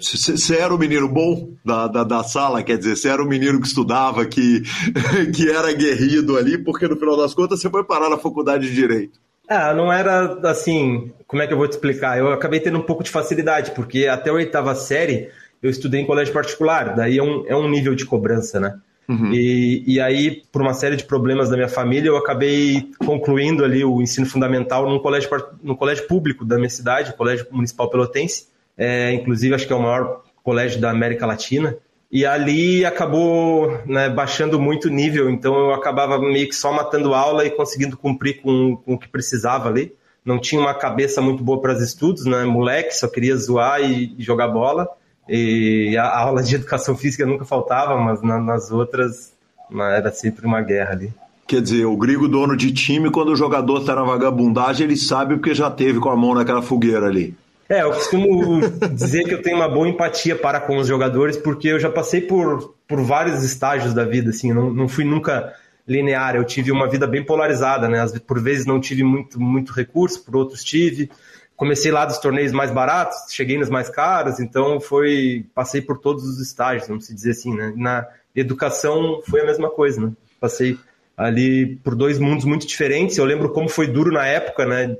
[0.00, 0.60] Você é...
[0.60, 3.66] era o menino bom da, da, da, sala, quer dizer, você era o menino que
[3.66, 4.62] estudava, que,
[5.34, 8.74] que era guerrido ali, porque no final das contas você foi parar na faculdade de
[8.74, 9.18] Direito.
[9.48, 11.12] Ah, não era assim.
[11.26, 12.16] Como é que eu vou te explicar?
[12.16, 16.06] Eu acabei tendo um pouco de facilidade, porque até a oitava série eu estudei em
[16.06, 18.78] colégio particular, daí é um, é um nível de cobrança, né?
[19.08, 19.32] Uhum.
[19.32, 23.84] E, e aí, por uma série de problemas da minha família, eu acabei concluindo ali
[23.84, 25.28] o ensino fundamental num colégio,
[25.62, 28.48] num colégio público da minha cidade, Colégio Municipal Pelotense.
[28.76, 31.76] É, inclusive, acho que é o maior colégio da América Latina.
[32.10, 37.12] E ali acabou né, baixando muito o nível, então eu acabava meio que só matando
[37.12, 39.92] aula e conseguindo cumprir com, com o que precisava ali.
[40.24, 42.44] Não tinha uma cabeça muito boa para os estudos, né?
[42.44, 44.88] Moleque, só queria zoar e, e jogar bola.
[45.28, 49.32] E a aula de educação física nunca faltava, mas na, nas outras
[49.96, 51.12] era sempre uma guerra ali.
[51.46, 55.34] Quer dizer, o Grigo, dono de time, quando o jogador está na vagabundagem, ele sabe
[55.34, 57.34] porque já teve com a mão naquela fogueira ali.
[57.68, 58.60] É, eu costumo
[58.92, 62.20] dizer que eu tenho uma boa empatia para com os jogadores, porque eu já passei
[62.20, 65.52] por, por vários estágios da vida, assim, não, não fui nunca
[65.86, 68.06] linear, eu tive uma vida bem polarizada, né?
[68.26, 71.10] Por vezes não tive muito, muito recurso, por outros tive
[71.56, 76.24] comecei lá dos torneios mais baratos, cheguei nos mais caros, então foi passei por todos
[76.24, 77.72] os estágios, vamos dizer assim, né?
[77.76, 80.12] Na educação foi a mesma coisa, né?
[80.40, 80.78] Passei
[81.16, 83.16] ali por dois mundos muito diferentes.
[83.16, 84.96] Eu lembro como foi duro na época, né,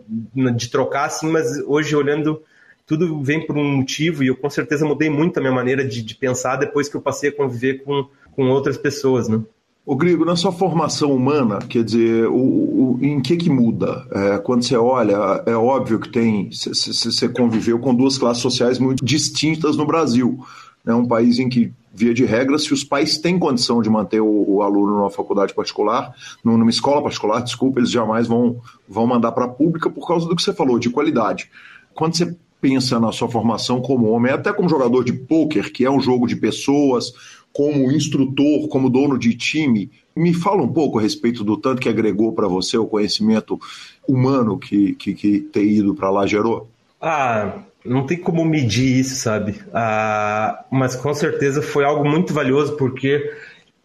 [0.55, 2.41] de trocar assim, mas hoje olhando
[2.87, 6.03] tudo vem por um motivo e eu com certeza mudei muito a minha maneira de,
[6.03, 9.41] de pensar depois que eu passei a conviver com, com outras pessoas, né?
[9.87, 14.07] O Grigo, na sua formação humana, quer dizer, o, o em que que muda?
[14.11, 19.05] É, quando você olha, é óbvio que tem, você conviveu com duas classes sociais muito
[19.05, 20.39] distintas no Brasil.
[20.87, 20.95] É né?
[20.95, 24.45] um país em que, via de regra, se os pais têm condição de manter o,
[24.55, 28.57] o aluno numa faculdade particular, numa escola particular, desculpa, eles jamais vão,
[28.89, 31.51] vão mandar para a pública por causa do que você falou, de qualidade.
[31.93, 35.91] Quando você pensa na sua formação como homem, até como jogador de pôquer, que é
[35.91, 37.13] um jogo de pessoas,
[37.55, 41.89] como instrutor, como dono de time, me fala um pouco a respeito do tanto que
[41.89, 43.61] agregou para você o conhecimento
[44.09, 46.69] humano que, que, que ter ido para lá gerou?
[47.01, 49.61] Ah, não tem como medir isso, sabe?
[49.73, 53.33] Ah, mas com certeza foi algo muito valioso, porque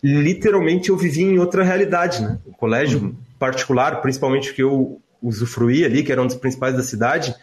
[0.03, 2.39] literalmente eu vivi em outra realidade, né?
[2.47, 3.15] O colégio uhum.
[3.37, 7.35] particular, principalmente que eu usufruí ali, que era um dos principais da cidade,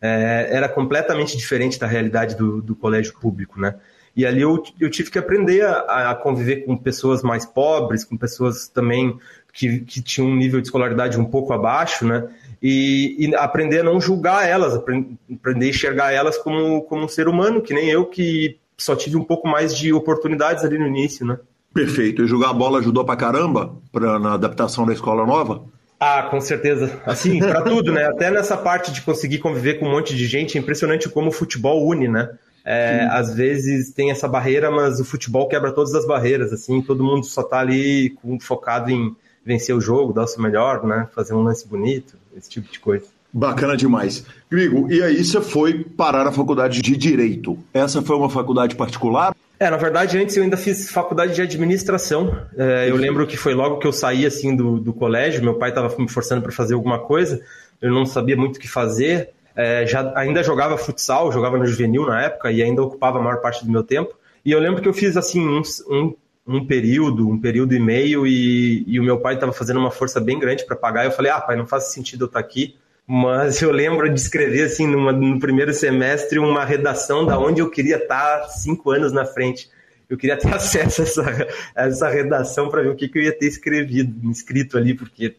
[0.00, 3.74] é, era completamente diferente da realidade do, do colégio público, né?
[4.16, 8.16] E ali eu, eu tive que aprender a, a, conviver com pessoas mais pobres, com
[8.16, 9.18] pessoas também
[9.52, 12.28] que, que tinham um nível de escolaridade um pouco abaixo, né?
[12.62, 17.28] E, e, aprender a não julgar elas, aprender a enxergar elas como, como um ser
[17.28, 21.26] humano, que nem eu, que só tive um pouco mais de oportunidades ali no início,
[21.26, 21.38] né?
[21.72, 22.22] Perfeito.
[22.22, 25.64] E jogar bola ajudou pra caramba pra, na adaptação da escola nova?
[25.98, 27.00] Ah, com certeza.
[27.04, 28.06] Assim, para tudo, né?
[28.06, 31.32] Até nessa parte de conseguir conviver com um monte de gente, é impressionante como o
[31.32, 32.30] futebol une, né?
[32.64, 37.04] É, às vezes tem essa barreira, mas o futebol quebra todas as barreiras, assim, todo
[37.04, 41.06] mundo só tá ali focado em vencer o jogo, dar o seu melhor, né?
[41.14, 43.06] Fazer um lance bonito, esse tipo de coisa.
[43.30, 44.24] Bacana demais.
[44.50, 47.58] Grigo, e aí você foi parar na faculdade de Direito.
[47.74, 49.34] Essa foi uma faculdade particular?
[49.58, 52.36] É, na verdade, antes eu ainda fiz faculdade de administração.
[52.56, 55.70] É, eu lembro que foi logo que eu saí assim do, do colégio, meu pai
[55.70, 57.40] estava me forçando para fazer alguma coisa,
[57.82, 59.30] eu não sabia muito o que fazer.
[59.56, 63.40] É, já ainda jogava futsal, jogava no juvenil na época e ainda ocupava a maior
[63.40, 64.14] parte do meu tempo.
[64.44, 66.14] E eu lembro que eu fiz assim um, um,
[66.46, 70.20] um período, um período e meio e, e o meu pai estava fazendo uma força
[70.20, 71.04] bem grande para pagar.
[71.04, 72.76] Eu falei, ah, pai, não faz sentido eu estar tá aqui.
[73.06, 77.70] Mas eu lembro de escrever assim numa, no primeiro semestre uma redação da onde eu
[77.70, 79.68] queria estar tá cinco anos na frente.
[80.08, 83.22] Eu queria ter acesso a essa, a essa redação para ver o que, que eu
[83.22, 85.36] ia ter escrevido, escrito ali, porque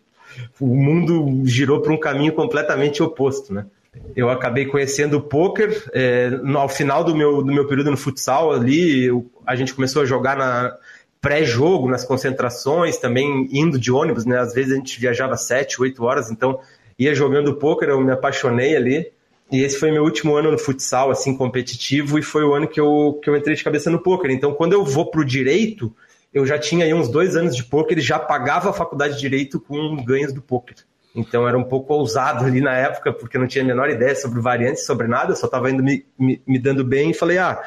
[0.60, 3.66] o mundo girou para um caminho completamente oposto, né?
[4.16, 7.98] Eu acabei conhecendo o poker é, no, ao final do meu, do meu período no
[7.98, 10.76] futsal ali eu, a gente começou a jogar na
[11.22, 14.40] pré-jogo nas concentrações também indo de ônibus né?
[14.40, 16.60] Às vezes a gente viajava sete oito horas então
[16.98, 19.12] ia jogando poker eu me apaixonei ali.
[19.52, 22.80] E esse foi meu último ano no futsal assim competitivo e foi o ano que
[22.80, 24.32] eu, que eu entrei de cabeça no poker.
[24.32, 25.94] Então quando eu vou pro direito
[26.34, 29.20] eu já tinha aí uns dois anos de poker e já pagava a faculdade de
[29.20, 30.76] direito com ganhos do poker
[31.16, 34.42] então era um pouco ousado ali na época, porque não tinha a menor ideia sobre
[34.42, 37.62] variantes, sobre nada, só estava indo me, me, me, dando bem e falei, ah,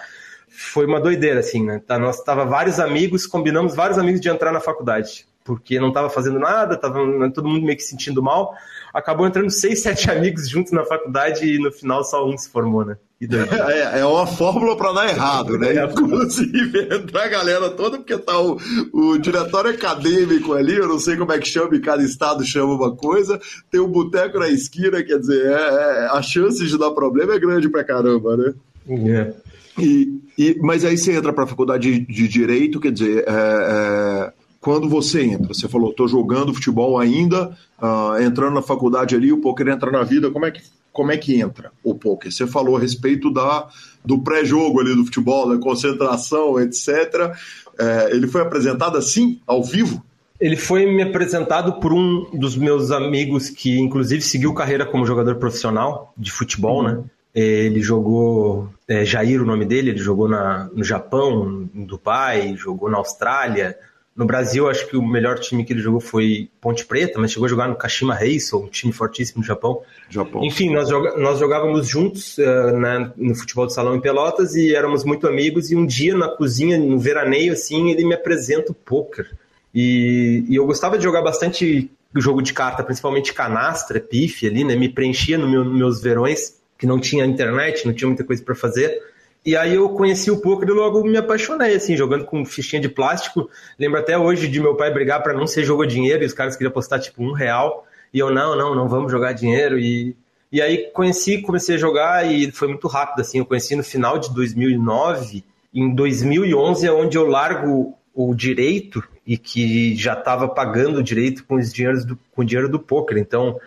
[0.48, 1.80] foi uma doideira, assim, né?
[1.86, 6.10] Tá, nós tava vários amigos, combinamos vários amigos de entrar na faculdade, porque não estava
[6.10, 6.98] fazendo nada, tava
[7.32, 8.54] todo mundo meio que sentindo mal.
[8.92, 12.84] Acabou entrando seis, sete amigos juntos na faculdade e no final só um se formou,
[12.84, 12.96] né?
[13.20, 15.74] É, é, uma fórmula para dar errado, né?
[15.74, 15.84] É.
[15.84, 18.56] Inclusive, entrar a galera toda, porque tá o,
[18.92, 22.74] o diretório acadêmico ali, eu não sei como é que chama, em cada estado chama
[22.74, 23.40] uma coisa,
[23.72, 27.40] tem um boteco na esquina, quer dizer, é, é, a chance de dar problema é
[27.40, 28.54] grande pra caramba, né?
[28.88, 29.34] É.
[29.82, 33.32] E, e, mas aí você entra para a faculdade de, de, Direito, quer dizer, é,
[33.32, 39.32] é, quando você entra, você falou, estou jogando futebol ainda, uh, entrando na faculdade ali,
[39.32, 40.62] o poker entra na vida, como é que
[40.98, 42.32] como é que entra o poker?
[42.32, 43.68] Você falou a respeito da,
[44.04, 47.32] do pré-jogo ali do futebol, da concentração, etc.
[47.78, 50.02] É, ele foi apresentado assim, ao vivo?
[50.40, 55.36] Ele foi me apresentado por um dos meus amigos que, inclusive, seguiu carreira como jogador
[55.36, 57.00] profissional de futebol, né?
[57.32, 62.90] Ele jogou, é, Jair, o nome dele, ele jogou na, no Japão, no Dubai, jogou
[62.90, 63.76] na Austrália,
[64.18, 67.46] no Brasil, acho que o melhor time que ele jogou foi Ponte Preta, mas chegou
[67.46, 69.80] a jogar no Kashima Reysol, um time fortíssimo no Japão.
[70.10, 70.44] Japão.
[70.44, 74.74] Enfim, nós, joga nós jogávamos juntos uh, né, no futebol de salão em Pelotas e
[74.74, 75.70] éramos muito amigos.
[75.70, 79.30] E um dia na cozinha, no veraneio, assim, ele me apresenta o poker.
[79.72, 84.74] E, e eu gostava de jogar bastante jogo de carta, principalmente canastra, pife ali, né?
[84.74, 88.56] Me preenchia nos meu, meus verões, que não tinha internet, não tinha muita coisa para
[88.56, 89.00] fazer.
[89.44, 92.88] E aí eu conheci o poker e logo me apaixonei, assim, jogando com fichinha de
[92.88, 93.48] plástico.
[93.78, 96.54] Lembro até hoje de meu pai brigar para não ser jogo dinheiro e os caras
[96.56, 97.86] queriam apostar tipo um real.
[98.12, 99.78] E eu, não, não, não vamos jogar dinheiro.
[99.78, 100.16] E,
[100.50, 103.38] e aí conheci, comecei a jogar e foi muito rápido, assim.
[103.38, 105.44] Eu conheci no final de 2009.
[105.72, 111.44] Em 2011 é onde eu largo o direito e que já estava pagando o direito
[111.44, 113.16] com, os dinheiros do, com o dinheiro do poker.
[113.16, 113.58] Então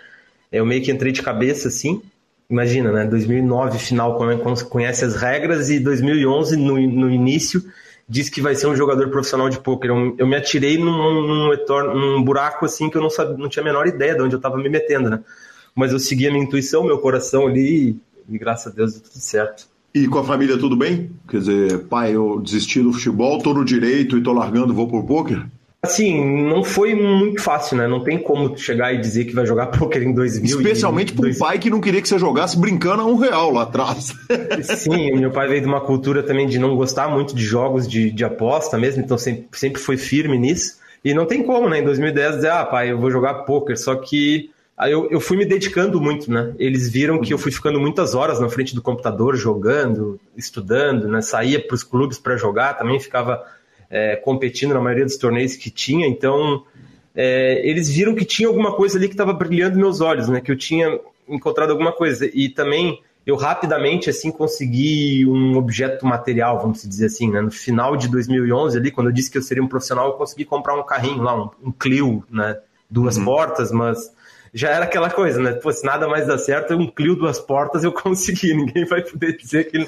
[0.52, 2.02] eu meio que entrei de cabeça, assim
[2.52, 3.06] imagina, né?
[3.06, 4.20] 2009 final
[4.70, 7.64] conhece as regras e 2011 no, no início
[8.08, 9.90] diz que vai ser um jogador profissional de pôquer.
[9.90, 11.54] Eu, eu, me atirei num, num,
[11.94, 14.38] num, buraco assim que eu não, sabia, não tinha a menor ideia de onde eu
[14.38, 15.22] estava me metendo, né?
[15.74, 17.98] Mas eu segui a minha intuição, meu coração ali
[18.30, 19.68] e, e graças a Deus deu tudo certo.
[19.96, 21.12] E com a família tudo bem?
[21.30, 25.06] Quer dizer, pai, eu desisti do futebol, tô no direito e tô largando, vou pro
[25.06, 25.46] pôquer?
[25.84, 27.88] Assim, não foi muito fácil, né?
[27.88, 30.58] Não tem como chegar e dizer que vai jogar poker em 2000.
[30.58, 33.64] Especialmente para um pai que não queria que você jogasse brincando a um real lá
[33.64, 34.14] atrás.
[34.78, 38.12] Sim, meu pai veio de uma cultura também de não gostar muito de jogos de,
[38.12, 40.80] de aposta mesmo, então sempre, sempre foi firme nisso.
[41.04, 41.80] E não tem como, né?
[41.80, 43.76] Em 2010 dizer, ah, pai, eu vou jogar poker.
[43.76, 46.54] Só que aí eu, eu fui me dedicando muito, né?
[46.60, 51.22] Eles viram que eu fui ficando muitas horas na frente do computador jogando, estudando, né?
[51.22, 53.44] Saía para os clubes para jogar, também ficava
[53.92, 56.64] é, competindo na maioria dos torneios que tinha, então
[57.14, 60.42] é, eles viram que tinha alguma coisa ali que estava brilhando meus olhos, né?
[60.42, 62.30] Que eu tinha encontrado alguma coisa.
[62.34, 67.42] E também eu rapidamente assim consegui um objeto material, vamos dizer assim, né?
[67.42, 70.46] No final de 2011 ali, quando eu disse que eu seria um profissional, eu consegui
[70.46, 72.58] comprar um carrinho lá, um, um Clio, né?
[72.92, 73.24] duas uhum.
[73.26, 74.12] portas, mas
[74.54, 75.54] já era aquela coisa, né?
[75.54, 78.54] Pô, se nada mais dá certo, um Clio duas portas eu consegui.
[78.54, 79.86] Ninguém vai poder dizer que,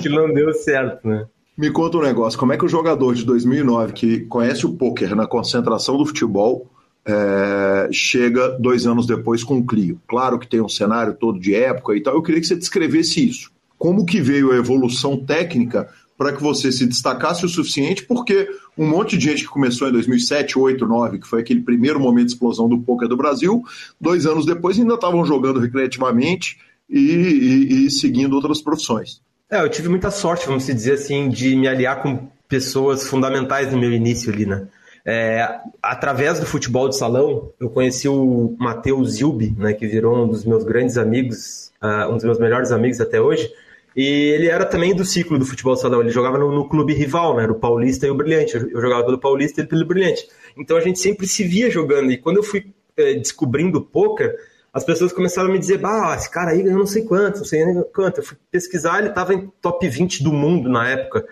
[0.00, 1.26] que não deu certo, né?
[1.56, 5.16] Me conta um negócio, como é que o jogador de 2009 que conhece o poker
[5.16, 6.70] na concentração do futebol
[7.02, 9.98] é, chega dois anos depois com o Clio?
[10.06, 12.14] Claro que tem um cenário todo de época e tal.
[12.14, 13.50] Eu queria que você descrevesse isso.
[13.78, 15.88] Como que veio a evolução técnica
[16.18, 19.92] para que você se destacasse o suficiente, porque um monte de gente que começou em
[19.92, 23.62] 2007, 2008, 2009, que foi aquele primeiro momento de explosão do poker do Brasil,
[23.98, 29.22] dois anos depois ainda estavam jogando recreativamente e, e, e seguindo outras profissões.
[29.50, 33.78] É, eu tive muita sorte, vamos dizer assim, de me aliar com pessoas fundamentais no
[33.78, 34.66] meu início ali, né?
[35.04, 40.28] É, através do futebol de salão, eu conheci o Matheus Zilbi, né, que virou um
[40.28, 43.48] dos meus grandes amigos, uh, um dos meus melhores amigos até hoje.
[43.94, 46.00] E ele era também do ciclo do futebol salão.
[46.00, 47.44] Ele jogava no, no clube rival, né?
[47.44, 48.56] Era o Paulista e o Brilhante.
[48.56, 50.28] Eu, eu jogava pelo Paulista e ele pelo Brilhante.
[50.58, 52.10] Então a gente sempre se via jogando.
[52.10, 54.36] E quando eu fui é, descobrindo poker,
[54.76, 57.44] as pessoas começaram a me dizer: bah, esse cara aí ganhou não sei quanto, não
[57.46, 58.18] sei quanto.
[58.18, 61.26] Eu fui pesquisar, ele estava em top 20 do mundo na época.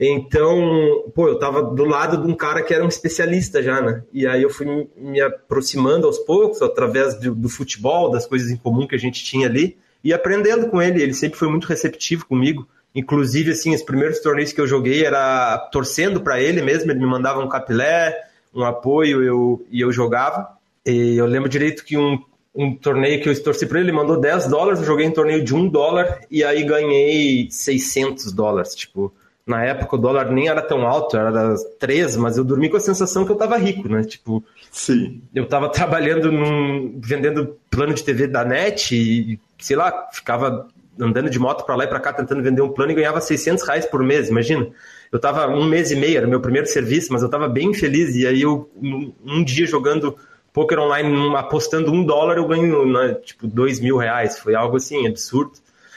[0.00, 4.02] Então, pô, eu estava do lado de um cara que era um especialista já, né?
[4.10, 8.56] E aí eu fui me aproximando aos poucos, através do, do futebol, das coisas em
[8.56, 11.02] comum que a gente tinha ali e aprendendo com ele.
[11.02, 12.66] Ele sempre foi muito receptivo comigo.
[12.94, 16.90] Inclusive, assim, os primeiros torneios que eu joguei era torcendo para ele mesmo.
[16.90, 18.18] Ele me mandava um capilé,
[18.54, 20.56] um apoio eu, e eu jogava.
[20.86, 22.18] E eu lembro direito que um,
[22.58, 24.80] um torneio que eu torci para ele, ele mandou 10 dólares.
[24.80, 28.74] Eu joguei um torneio de 1 dólar e aí ganhei 600 dólares.
[28.74, 29.14] Tipo,
[29.46, 32.80] na época o dólar nem era tão alto, era 3, mas eu dormi com a
[32.80, 34.02] sensação que eu tava rico, né?
[34.02, 34.42] Tipo,
[34.72, 35.22] Sim.
[35.32, 40.66] eu tava trabalhando num, vendendo plano de TV da NET e, sei lá, ficava
[41.00, 43.64] andando de moto para lá e para cá tentando vender um plano e ganhava 600
[43.64, 44.68] reais por mês, imagina.
[45.12, 48.16] Eu tava um mês e meio, era meu primeiro serviço, mas eu tava bem feliz
[48.16, 50.16] e aí eu, um, um dia jogando
[50.58, 55.06] poker online, apostando um dólar, eu ganho, né, tipo, dois mil reais, foi algo assim,
[55.06, 55.52] absurdo.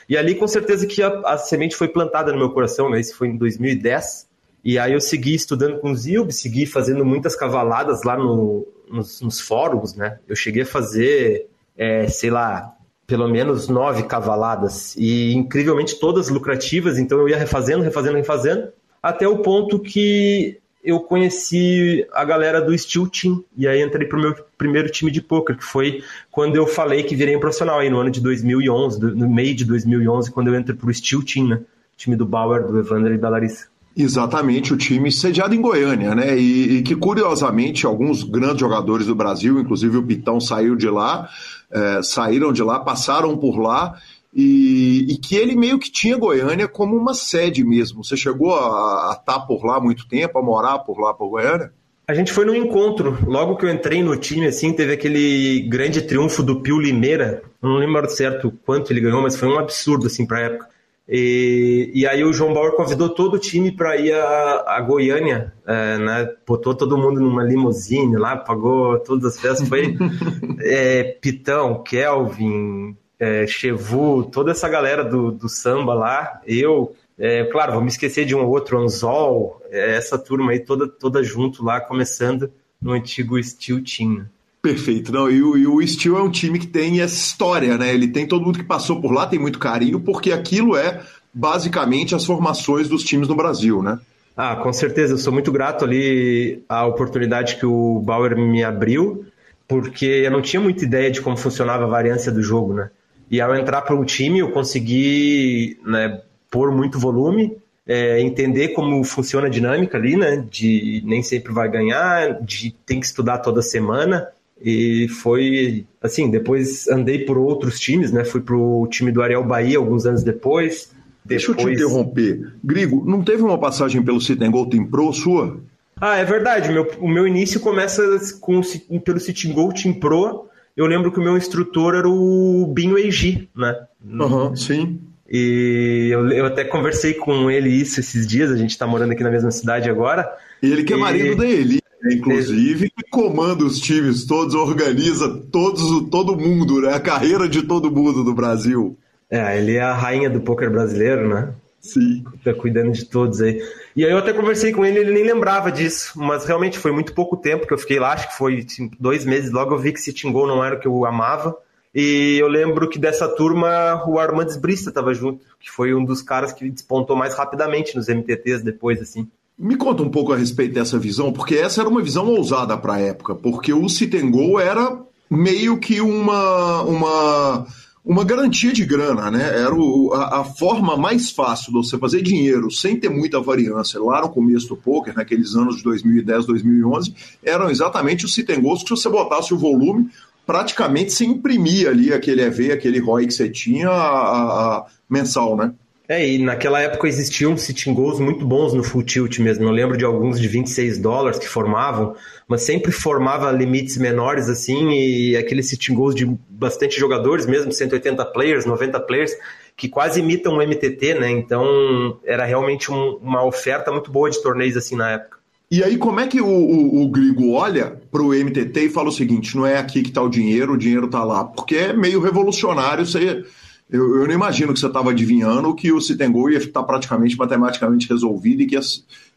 [0.07, 2.99] E ali, com certeza, que a, a semente foi plantada no meu coração, né?
[2.99, 4.27] Isso foi em 2010.
[4.63, 9.19] E aí eu segui estudando com o Zilb, segui fazendo muitas cavaladas lá no, nos,
[9.21, 10.19] nos fóruns, né?
[10.27, 12.75] Eu cheguei a fazer, é, sei lá,
[13.07, 14.95] pelo menos nove cavaladas.
[14.95, 18.67] E incrivelmente todas lucrativas, então eu ia refazendo, refazendo, refazendo,
[19.01, 23.43] até o ponto que eu conheci a galera do Steel Team.
[23.55, 27.15] E aí entrei pro meu primeiro time de poker, que foi quando eu falei que
[27.15, 30.75] virei um profissional aí no ano de 2011, no meio de 2011, quando eu entrei
[30.75, 31.61] pro Steel Team, né?
[31.97, 33.67] Time do Bauer, do Evander e da Larissa.
[33.95, 36.37] Exatamente, o time sediado em Goiânia, né?
[36.37, 41.29] E, e, que curiosamente alguns grandes jogadores do Brasil, inclusive o Pitão saiu de lá,
[41.69, 43.99] é, saíram de lá, passaram por lá
[44.33, 48.03] e, e, que ele meio que tinha Goiânia como uma sede mesmo.
[48.03, 51.71] Você chegou a, estar tá por lá muito tempo, a morar por lá, por Goiânia?
[52.07, 53.17] A gente foi num encontro.
[53.25, 57.41] Logo que eu entrei no time, assim, teve aquele grande triunfo do Pio Limeira.
[57.61, 60.67] Não lembro certo quanto ele ganhou, mas foi um absurdo, assim, pra época.
[61.07, 65.53] E, e aí o João Bauer convidou todo o time para ir a, a Goiânia,
[65.67, 66.29] é, né?
[66.47, 69.67] Botou todo mundo numa limusine lá, pagou todas as festas.
[69.67, 69.95] Foi
[70.61, 77.73] é, Pitão, Kelvin, é, Chevu, toda essa galera do, do samba lá, eu, é, claro,
[77.73, 81.79] vou me esquecer de um outro, Anzol, é, essa turma aí toda, toda junto lá,
[81.79, 84.25] começando no antigo Steel Team.
[84.59, 87.93] Perfeito, não, e o, e o Steel é um time que tem essa história, né?
[87.93, 92.15] Ele tem todo mundo que passou por lá, tem muito carinho, porque aquilo é basicamente
[92.15, 93.99] as formações dos times no Brasil, né?
[94.35, 99.25] Ah, com certeza, eu sou muito grato ali à oportunidade que o Bauer me abriu,
[99.67, 102.89] porque eu não tinha muita ideia de como funcionava a variância do jogo, né?
[103.31, 107.55] E ao entrar para o time, eu consegui né, pôr muito volume,
[107.87, 110.45] é, entender como funciona a dinâmica ali, né?
[110.51, 114.27] De nem sempre vai ganhar, de tem que estudar toda semana.
[114.61, 118.25] E foi assim, depois andei por outros times, né?
[118.25, 120.91] Fui pro time do Ariel Bahia alguns anos depois.
[121.23, 122.53] Deixa eu te interromper.
[122.61, 125.57] Grigo, não teve uma passagem pelo Sitting Gold Team Pro sua?
[125.99, 126.69] Ah, é verdade.
[126.69, 128.03] O meu, o meu início começa
[128.41, 128.61] com,
[128.99, 133.49] pelo Sitting Gold Team Pro eu lembro que o meu instrutor era o Binho Eiji,
[133.55, 133.75] né?
[134.03, 134.99] Uhum, sim.
[135.29, 139.23] E eu, eu até conversei com ele isso esses dias, a gente está morando aqui
[139.23, 140.29] na mesma cidade agora.
[140.61, 142.13] E ele que é marido dele, né?
[142.15, 146.93] inclusive, que comanda os times todos, organiza todos, todo mundo, né?
[146.93, 148.97] A carreira de todo mundo do Brasil.
[149.29, 151.53] É, ele é a rainha do poker brasileiro, né?
[151.93, 152.23] Sim.
[152.43, 153.61] Tá cuidando de todos aí.
[153.95, 157.13] E aí eu até conversei com ele, ele nem lembrava disso, mas realmente foi muito
[157.13, 158.65] pouco tempo que eu fiquei lá, acho que foi
[158.99, 159.51] dois meses.
[159.51, 161.55] Logo eu vi que Sitting Goal não era o que eu amava.
[161.93, 166.21] E eu lembro que dessa turma o Armandes Brista estava junto, que foi um dos
[166.21, 169.27] caras que despontou mais rapidamente nos MTTs depois, assim.
[169.59, 172.93] Me conta um pouco a respeito dessa visão, porque essa era uma visão ousada para
[172.93, 174.97] a época, porque o Citengol era
[175.29, 177.67] meio que uma, uma,
[178.03, 179.59] uma garantia de grana, né?
[179.59, 184.01] Era o, a, a, forma mais fácil de você fazer dinheiro sem ter muita variância
[184.01, 188.89] lá no começo do poker, naqueles anos de 2010, 2011, eram exatamente os Citengols que
[188.89, 190.09] se você botasse o volume,
[190.45, 195.71] praticamente se imprimia ali aquele EV, aquele ROI que você tinha a, a mensal, né?
[196.11, 199.63] É, e naquela época existiam sitting goals muito bons no full tilt mesmo.
[199.63, 204.89] Eu lembro de alguns de 26 dólares que formavam, mas sempre formava limites menores assim,
[204.89, 209.31] e aqueles sitting goals de bastante jogadores mesmo, 180 players, 90 players,
[209.77, 211.31] que quase imitam o MTT, né?
[211.31, 215.37] Então era realmente um, uma oferta muito boa de torneios assim na época.
[215.71, 219.07] E aí, como é que o, o, o Grigo olha para o MTT e fala
[219.07, 221.45] o seguinte: não é aqui que está o dinheiro, o dinheiro está lá?
[221.45, 223.45] Porque é meio revolucionário você
[223.91, 228.07] eu, eu não imagino que você estava adivinhando que o Citengol ia estar praticamente matematicamente
[228.07, 228.81] resolvido e que, ia,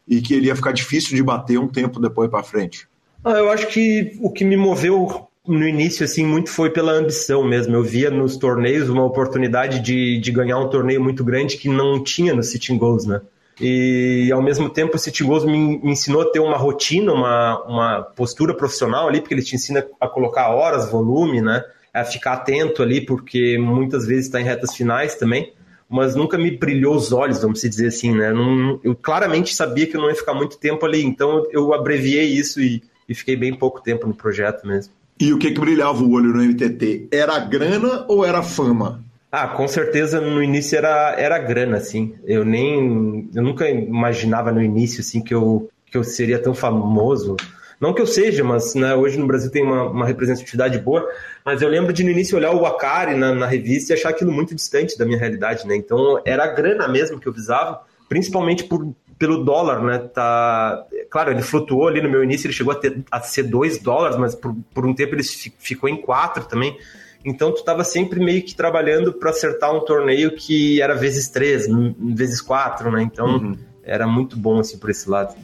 [0.07, 2.87] e que ele ia ficar difícil de bater um tempo depois para frente.
[3.23, 7.43] Ah, eu acho que o que me moveu no início assim muito foi pela ambição
[7.43, 7.75] mesmo.
[7.75, 12.01] Eu via nos torneios uma oportunidade de, de ganhar um torneio muito grande que não
[12.01, 13.21] tinha no Sitting Goals, né?
[13.59, 17.63] E ao mesmo tempo o Sitting Goals me, me, ensinou a ter uma rotina, uma,
[17.63, 21.63] uma postura profissional ali, porque ele te ensina a colocar horas, volume, né?
[21.95, 25.53] A ficar atento ali, porque muitas vezes está em retas finais também,
[25.89, 28.33] mas nunca me brilhou os olhos, vamos dizer assim, né?
[28.33, 32.25] Não, eu claramente sabia que eu não ia ficar muito tempo ali, então eu abreviei
[32.25, 34.93] isso e, e fiquei bem pouco tempo no projeto mesmo.
[35.17, 37.07] E o que, que brilhava o olho no MTT?
[37.11, 39.01] Era grana ou era fama?
[39.31, 42.15] Ah, com certeza no início era, era grana, assim.
[42.25, 43.29] Eu nem.
[43.33, 47.37] Eu nunca imaginava no início, assim, que eu, que eu seria tão famoso.
[47.79, 51.07] Não que eu seja, mas né, hoje no Brasil tem uma, uma, representatividade boa,
[51.43, 54.31] mas eu lembro de no início olhar o Akari na, na, revista e achar aquilo
[54.31, 55.75] muito distante da minha realidade, né?
[55.75, 59.99] Então era a grana mesmo que eu visava, principalmente por, pelo dólar, né?
[59.99, 60.85] Tá...
[61.09, 64.17] Claro, ele flutuou ali no meu início, ele chegou a, ter, a ser 2 dólares,
[64.17, 66.77] mas por, por um tempo ele ficou em 4 também.
[67.25, 71.67] Então tu estava sempre meio que trabalhando para acertar um torneio que era vezes 3,
[72.13, 73.01] vezes 4, né?
[73.01, 73.57] Então uhum.
[73.83, 75.35] era muito bom assim por esse lado.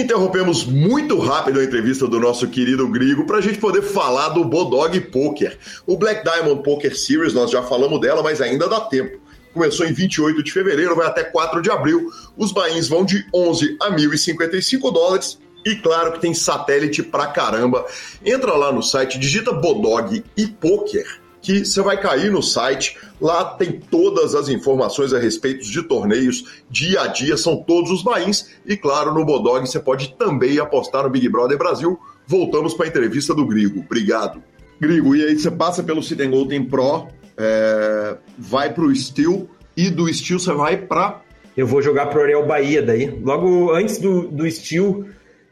[0.00, 4.42] Interrompemos muito rápido a entrevista do nosso querido Grigo para a gente poder falar do
[4.42, 5.58] Bodog Poker.
[5.86, 9.20] O Black Diamond Poker Series, nós já falamos dela, mas ainda dá tempo.
[9.52, 12.10] Começou em 28 de fevereiro, vai até 4 de abril.
[12.38, 15.38] Os bains vão de 11 a 1.055 dólares.
[15.62, 17.84] E claro que tem satélite pra caramba.
[18.24, 22.96] Entra lá no site, digita Bodog e Poker que você vai cair no site.
[23.20, 28.02] Lá tem todas as informações a respeito de torneios, dia a dia, são todos os
[28.02, 28.48] bains.
[28.64, 31.98] E claro, no Bodog você pode também apostar no Big Brother Brasil.
[32.26, 33.80] Voltamos para a entrevista do Grigo.
[33.80, 34.42] Obrigado.
[34.80, 39.90] Grigo, e aí você passa pelo Sit Golden Pro, é, vai para o Steel e
[39.90, 41.20] do Steel você vai para.
[41.56, 43.20] Eu vou jogar pro Ariel Bahia daí.
[43.22, 45.04] Logo antes do, do Steel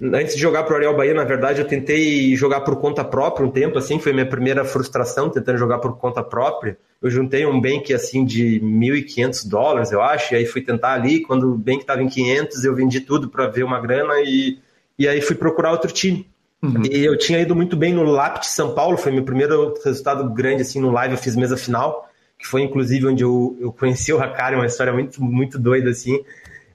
[0.02, 3.50] Antes de jogar pro Ariel Bahia, na verdade, eu tentei jogar por conta própria um
[3.50, 6.78] tempo, assim, foi minha primeira frustração tentando jogar por conta própria.
[7.02, 11.20] Eu juntei um bank, assim, de 1.500 dólares, eu acho, e aí fui tentar ali,
[11.20, 14.58] quando o bank estava em 500, eu vendi tudo para ver uma grana e,
[14.98, 16.26] e aí fui procurar outro time.
[16.62, 16.82] Uhum.
[16.90, 20.62] E eu tinha ido muito bem no Lapt São Paulo, foi meu primeiro resultado grande,
[20.62, 24.18] assim, no live, eu fiz mesa final, que foi inclusive onde eu, eu conheci o
[24.18, 26.22] Hakari, uma história muito, muito doida, assim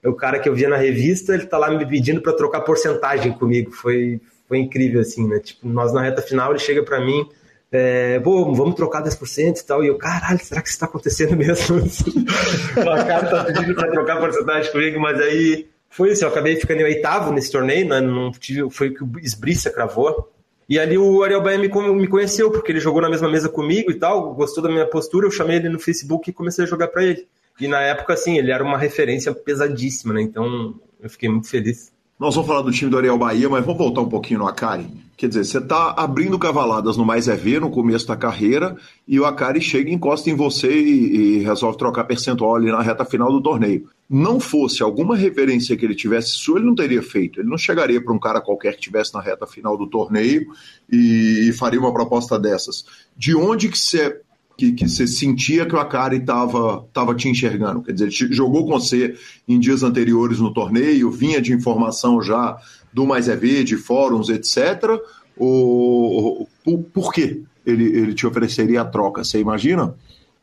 [0.06, 3.32] o cara que eu via na revista, ele tá lá me pedindo para trocar porcentagem
[3.34, 3.72] comigo.
[3.72, 5.40] Foi, foi incrível, assim, né?
[5.40, 7.28] Tipo, nós na reta final, ele chega para mim,
[7.72, 9.84] é, Pô, vamos trocar 10% e tal.
[9.84, 11.78] E eu, caralho, será que isso tá acontecendo mesmo?
[11.84, 16.24] o cara tá pedindo para trocar porcentagem comigo, mas aí foi isso.
[16.24, 18.00] Eu acabei ficando em oitavo nesse torneio, né?
[18.00, 20.32] Não tive, foi o que o Esbriça cravou.
[20.68, 23.92] E ali o Ariel Baia me, me conheceu, porque ele jogou na mesma mesa comigo
[23.92, 26.88] e tal, gostou da minha postura, eu chamei ele no Facebook e comecei a jogar
[26.88, 27.28] para ele.
[27.60, 30.22] E na época, assim, ele era uma referência pesadíssima, né?
[30.22, 31.94] Então eu fiquei muito feliz.
[32.18, 34.88] Nós vamos falar do time do Ariel Bahia, mas vamos voltar um pouquinho no Akari.
[35.18, 38.76] Quer dizer, você está abrindo cavaladas no Mais EV no começo da carreira
[39.06, 43.04] e o Akari chega, encosta em você e, e, resolve trocar percentual ali na reta
[43.04, 43.90] final do torneio.
[44.10, 47.40] Não fosse alguma referência que ele tivesse sua, ele não teria feito.
[47.42, 50.48] Ele não chegaria para um cara qualquer que estivesse na reta final do torneio
[50.90, 52.86] e, e faria uma proposta dessas.
[53.18, 54.22] De onde que você
[54.58, 57.84] que, que você sentia que o Akari estava tava te enxergando?
[57.84, 59.16] Quer dizer, ele jogou com você
[59.48, 62.58] em dias anteriores no torneio, vinha de informação já
[62.94, 65.00] do Mais é de fóruns, etc.
[65.38, 69.24] Ou, por, por que ele, ele te ofereceria a troca?
[69.24, 69.94] Você imagina?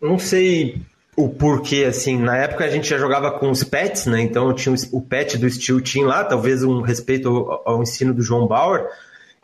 [0.00, 0.82] Não sei
[1.16, 4.20] o porquê, assim, na época a gente já jogava com os pets, né?
[4.20, 8.22] Então tinha o pet do Steel Team lá, talvez um respeito ao, ao ensino do
[8.22, 8.86] João Bauer.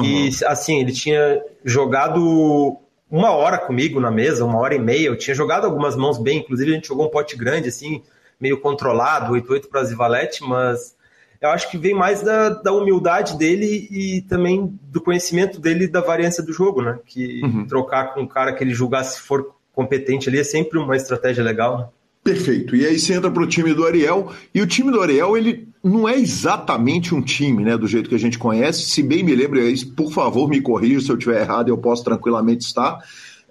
[0.01, 0.07] Uhum.
[0.07, 2.77] E assim, ele tinha jogado
[3.11, 5.07] uma hora comigo na mesa, uma hora e meia.
[5.07, 8.03] Eu tinha jogado algumas mãos bem, inclusive a gente jogou um pote grande, assim,
[8.41, 10.97] meio controlado, 8-8 para Zivalete, mas
[11.41, 16.01] eu acho que vem mais da, da humildade dele e também do conhecimento dele da
[16.01, 16.99] variância do jogo, né?
[17.07, 17.67] Que uhum.
[17.67, 21.45] trocar com um cara que ele julgar se for competente ali é sempre uma estratégia
[21.45, 21.79] legal.
[21.79, 21.87] Né?
[22.25, 22.75] Perfeito.
[22.75, 25.68] E aí você entra para o time do Ariel, e o time do Ariel, ele
[25.83, 28.83] não é exatamente um time, né, do jeito que a gente conhece.
[28.83, 29.61] Se bem me lembro,
[29.97, 32.99] por favor, me corrija se eu estiver errado, eu posso tranquilamente estar.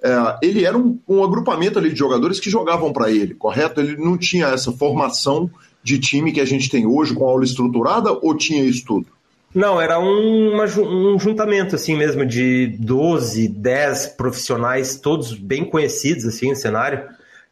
[0.02, 3.82] É, ele era um, um, agrupamento ali de jogadores que jogavam para ele, correto?
[3.82, 5.50] Ele não tinha essa formação
[5.82, 9.08] de time que a gente tem hoje com aula estruturada ou tinha isso tudo?
[9.56, 16.26] Não, era um, uma, um juntamento assim mesmo de 12, 10 profissionais, todos bem conhecidos
[16.26, 17.04] assim no cenário.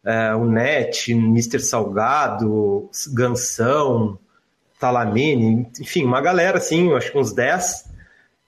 [0.04, 1.58] É, o Net, Mr.
[1.58, 4.16] Salgado, Gansão,
[4.78, 7.86] Talamine, enfim, uma galera assim, acho que uns 10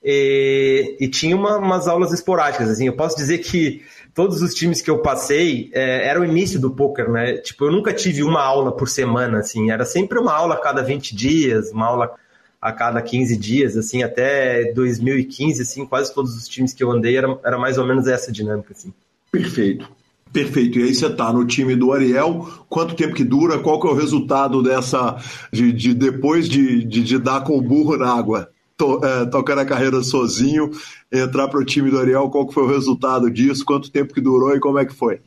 [0.02, 2.86] e, e tinha uma, umas aulas esporádicas, assim.
[2.86, 3.82] Eu posso dizer que
[4.14, 7.38] todos os times que eu passei é, era o início do poker, né?
[7.38, 9.70] Tipo, eu nunca tive uma aula por semana, assim.
[9.70, 12.14] Era sempre uma aula a cada 20 dias, uma aula
[12.60, 17.16] a cada 15 dias, assim, até 2015, assim, quase todos os times que eu andei
[17.16, 18.92] era, era mais ou menos essa dinâmica, assim.
[19.30, 19.88] Perfeito.
[20.32, 20.78] Perfeito.
[20.78, 23.58] E aí você está no time do Ariel, quanto tempo que dura?
[23.58, 25.16] Qual que é o resultado dessa,
[25.52, 28.50] de, de depois de, de, de dar com o burro na água?
[28.78, 30.70] to, é, tocando a carreira sozinho,
[31.12, 34.20] entrar para o time do Ariel, qual que foi o resultado disso, quanto tempo que
[34.20, 35.20] durou e como é que foi?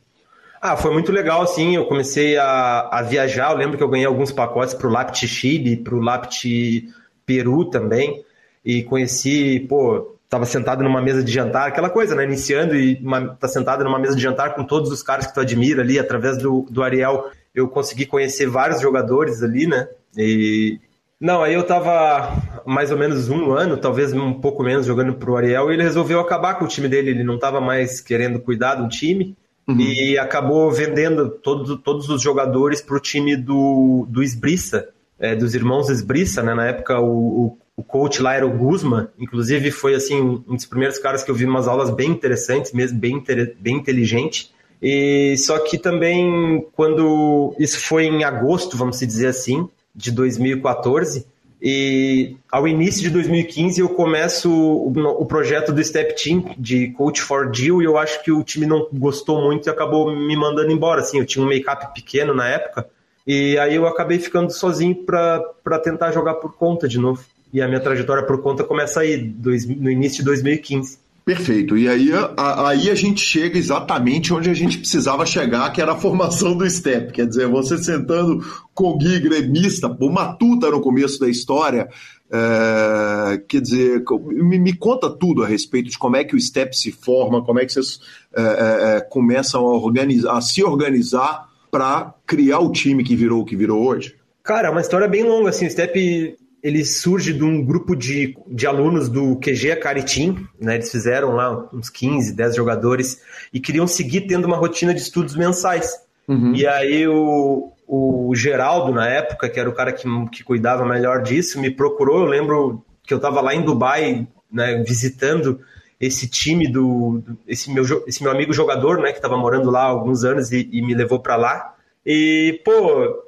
[0.60, 1.76] Ah, foi muito legal, sim.
[1.76, 3.52] Eu comecei a, a viajar.
[3.52, 6.88] Eu lembro que eu ganhei alguns pacotes para o Lapt Chile, para o Lapt
[7.26, 8.24] Peru também.
[8.64, 12.24] E conheci, pô, estava sentado numa mesa de jantar, aquela coisa, né?
[12.24, 15.42] Iniciando e uma, tá sentado numa mesa de jantar com todos os caras que tu
[15.42, 17.30] admira ali, através do, do Ariel.
[17.54, 19.90] Eu consegui conhecer vários jogadores ali, né?
[20.18, 20.80] E,
[21.20, 22.32] não, aí eu tava
[22.66, 26.22] mais ou menos um ano, talvez um pouco menos, jogando pro Ariel, e ele resolveu
[26.22, 27.10] acabar com o time dele.
[27.10, 29.36] Ele não tava mais querendo cuidar do time
[29.68, 29.82] uhum.
[29.82, 34.88] e acabou vendendo todo, todos os jogadores pro time do, do Esbriça,
[35.20, 36.54] é, dos irmãos Esbriça, né?
[36.54, 40.98] Na época o, o, coach lá era o Guzman, inclusive foi assim um dos primeiros
[40.98, 43.24] caras que eu vi umas aulas bem interessantes, mesmo bem,
[43.60, 44.52] bem inteligente.
[44.82, 51.26] E só que também quando isso foi em agosto, vamos dizer assim, de 2014.
[51.64, 57.22] E ao início de 2015 eu começo o, o, projeto do Step Team de Coach
[57.22, 60.72] for Deal e eu acho que o time não gostou muito e acabou me mandando
[60.72, 61.02] embora.
[61.02, 62.90] Assim, eu tinha um make-up pequeno na época
[63.28, 67.24] e aí eu acabei ficando sozinho para tentar jogar por conta de novo.
[67.54, 71.00] E a minha trajetória por conta começa aí, dois, no início de 2015.
[71.24, 71.78] Perfeito.
[71.78, 75.92] E aí a, aí a gente chega exatamente onde a gente precisava chegar, que era
[75.92, 77.14] a formação do STEP.
[77.14, 78.44] Quer dizer, você sentando
[78.74, 81.90] com o Gui gremista, o Matuta no começo da história,
[82.32, 86.76] é, quer dizer, me, me, conta tudo a respeito de como é que o STEP
[86.76, 88.00] se forma, como é que vocês
[88.36, 93.42] é, é, é começam a, organizar, a se organizar para criar o time que virou
[93.42, 94.16] o que virou hoje.
[94.44, 98.38] Cara, é uma história bem longa, assim, o STEP ele surge de um grupo de,
[98.48, 100.76] de alunos do QG Caritim, né?
[100.76, 105.36] Eles fizeram lá uns 15, 10 jogadores e queriam seguir tendo uma rotina de estudos
[105.36, 106.00] mensais.
[106.28, 106.54] Uhum.
[106.54, 111.24] E aí o, o Geraldo, na época, que era o cara que, que cuidava melhor
[111.24, 112.22] disso, me procurou.
[112.22, 115.60] Eu lembro que eu estava lá em Dubai, né, visitando
[116.00, 119.88] esse time do, esse meu esse meu amigo jogador, né, que estava morando lá há
[119.88, 121.76] alguns anos e, e me levou para lá.
[122.06, 122.72] E, pô,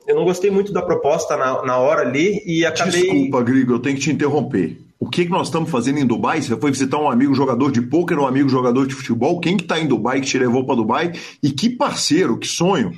[0.07, 3.01] eu não gostei muito da proposta na, na hora ali e acabei.
[3.01, 4.77] Desculpa, Grigo, eu tenho que te interromper.
[4.99, 6.41] O que, que nós estamos fazendo em Dubai?
[6.41, 9.39] Você foi visitar um amigo jogador de pôquer, um amigo jogador de futebol?
[9.39, 11.11] Quem que tá em Dubai que te levou para Dubai?
[11.41, 12.93] E que parceiro, que sonho!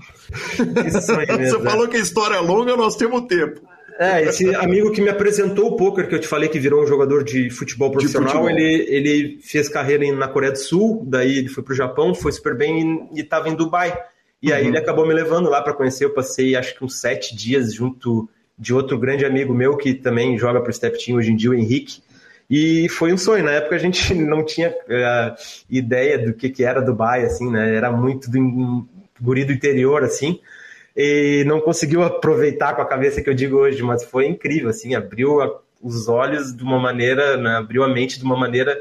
[0.57, 3.59] Que sonho mesmo, Você falou que a história é longa, nós temos tempo.
[3.97, 6.87] É, esse amigo que me apresentou o poker, que eu te falei que virou um
[6.87, 8.49] jogador de futebol profissional, de futebol.
[8.51, 12.55] Ele, ele fez carreira na Coreia do Sul, daí ele foi pro Japão, foi super
[12.55, 13.97] bem e estava em Dubai.
[14.45, 14.69] E aí uhum.
[14.69, 16.05] ele acabou me levando lá para conhecer.
[16.05, 20.37] Eu passei acho que uns sete dias junto de outro grande amigo meu que também
[20.37, 22.03] joga para o Step Team hoje em dia, o Henrique.
[22.47, 23.43] E foi um sonho.
[23.43, 25.35] Na época a gente não tinha uh,
[25.67, 27.75] ideia do que, que era Dubai, assim, né?
[27.75, 28.87] Era muito do
[29.19, 30.39] guri do interior, assim.
[30.95, 34.93] E não conseguiu aproveitar com a cabeça que eu digo hoje, mas foi incrível, assim.
[34.93, 37.55] Abriu a, os olhos de uma maneira, né?
[37.55, 38.79] abriu a mente de uma maneira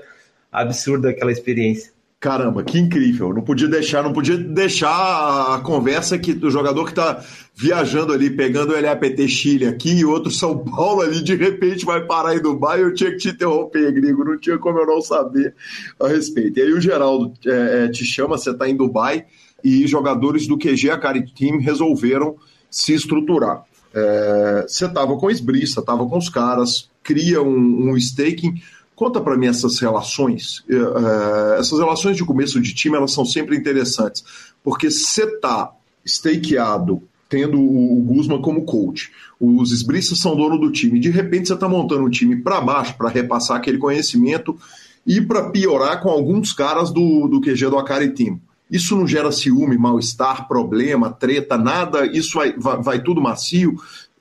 [0.53, 1.91] absurda aquela experiência.
[2.25, 3.35] Caramba, que incrível.
[3.35, 7.23] Não podia deixar, não podia deixar a conversa que o jogador que está
[7.55, 12.07] viajando ali, pegando o LAPT Chile aqui e outro São Paulo ali, de repente vai
[12.07, 15.55] parar em Dubai, eu tinha que te interromper, Gringo, não tinha como eu não saber
[16.01, 16.59] a respeito.
[16.59, 19.27] E aí o Geraldo é, é te chama, você está em Dubai,
[19.63, 22.37] e jogadores do QG Acari Team resolveram
[22.71, 23.65] se estruturar.
[23.93, 28.55] É, você estava com esbriça, estava com os caras, cria um, um staking
[28.95, 30.61] Conta para mim essas relações.
[30.69, 34.25] Uh, essas relações de começo de time elas são sempre interessantes,
[34.63, 35.73] porque você está
[36.07, 39.11] stakeado tendo o, Guzman como coach.
[39.41, 41.01] Os esbristas são dono do time.
[41.01, 44.57] De repente você está montando um time para baixo para repassar aquele conhecimento
[45.05, 48.41] e para piorar com alguns caras do, do QG do Akari Team.
[48.71, 52.07] Isso não gera ciúme, mal-estar, problema, treta, nada?
[52.07, 53.75] Isso vai, vai, vai tudo macio?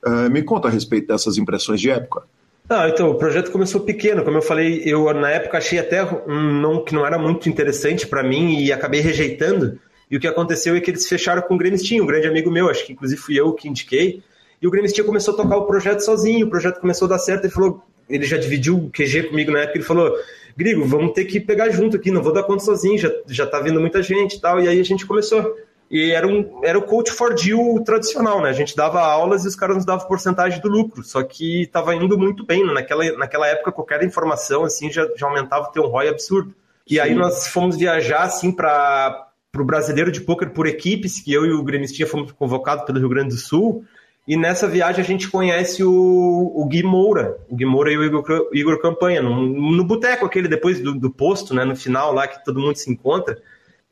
[0.04, 2.24] Uh, me conta a respeito dessas impressões de época.
[2.68, 6.60] Não, então, o projeto começou pequeno, como eu falei, eu na época achei até um,
[6.60, 9.78] não, que não era muito interessante para mim e acabei rejeitando.
[10.10, 12.70] E o que aconteceu é que eles fecharam com o Gremistinho, um grande amigo meu,
[12.70, 14.22] acho que inclusive fui eu que indiquei.
[14.62, 17.44] E o Gremistinho começou a tocar o projeto sozinho, o projeto começou a dar certo.
[17.44, 20.16] Ele falou, ele já dividiu o QG comigo na época, ele falou:
[20.56, 23.60] Grigo, vamos ter que pegar junto aqui, não vou dar conta sozinho, já, já tá
[23.60, 24.58] vindo muita gente e tal.
[24.58, 25.54] E aí a gente começou.
[25.90, 28.48] E era, um, era o coach for deal tradicional, né?
[28.48, 31.02] A gente dava aulas e os caras nos davam porcentagem do lucro.
[31.04, 32.66] Só que estava indo muito bem.
[32.66, 32.72] Né?
[32.72, 36.54] Naquela, naquela época, qualquer informação assim já, já aumentava o teu ROI absurdo.
[36.88, 37.00] E Sim.
[37.00, 41.52] aí nós fomos viajar assim para o brasileiro de pôquer por equipes, que eu e
[41.52, 43.84] o Gremistinha fomos convocados pelo Rio Grande do Sul.
[44.26, 48.02] E nessa viagem a gente conhece o, o Gui Moura, o Gui Moura e o
[48.02, 48.24] Igor,
[48.54, 52.42] Igor Campanha, no, no boteco aquele depois do, do posto, né, no final lá que
[52.42, 53.38] todo mundo se encontra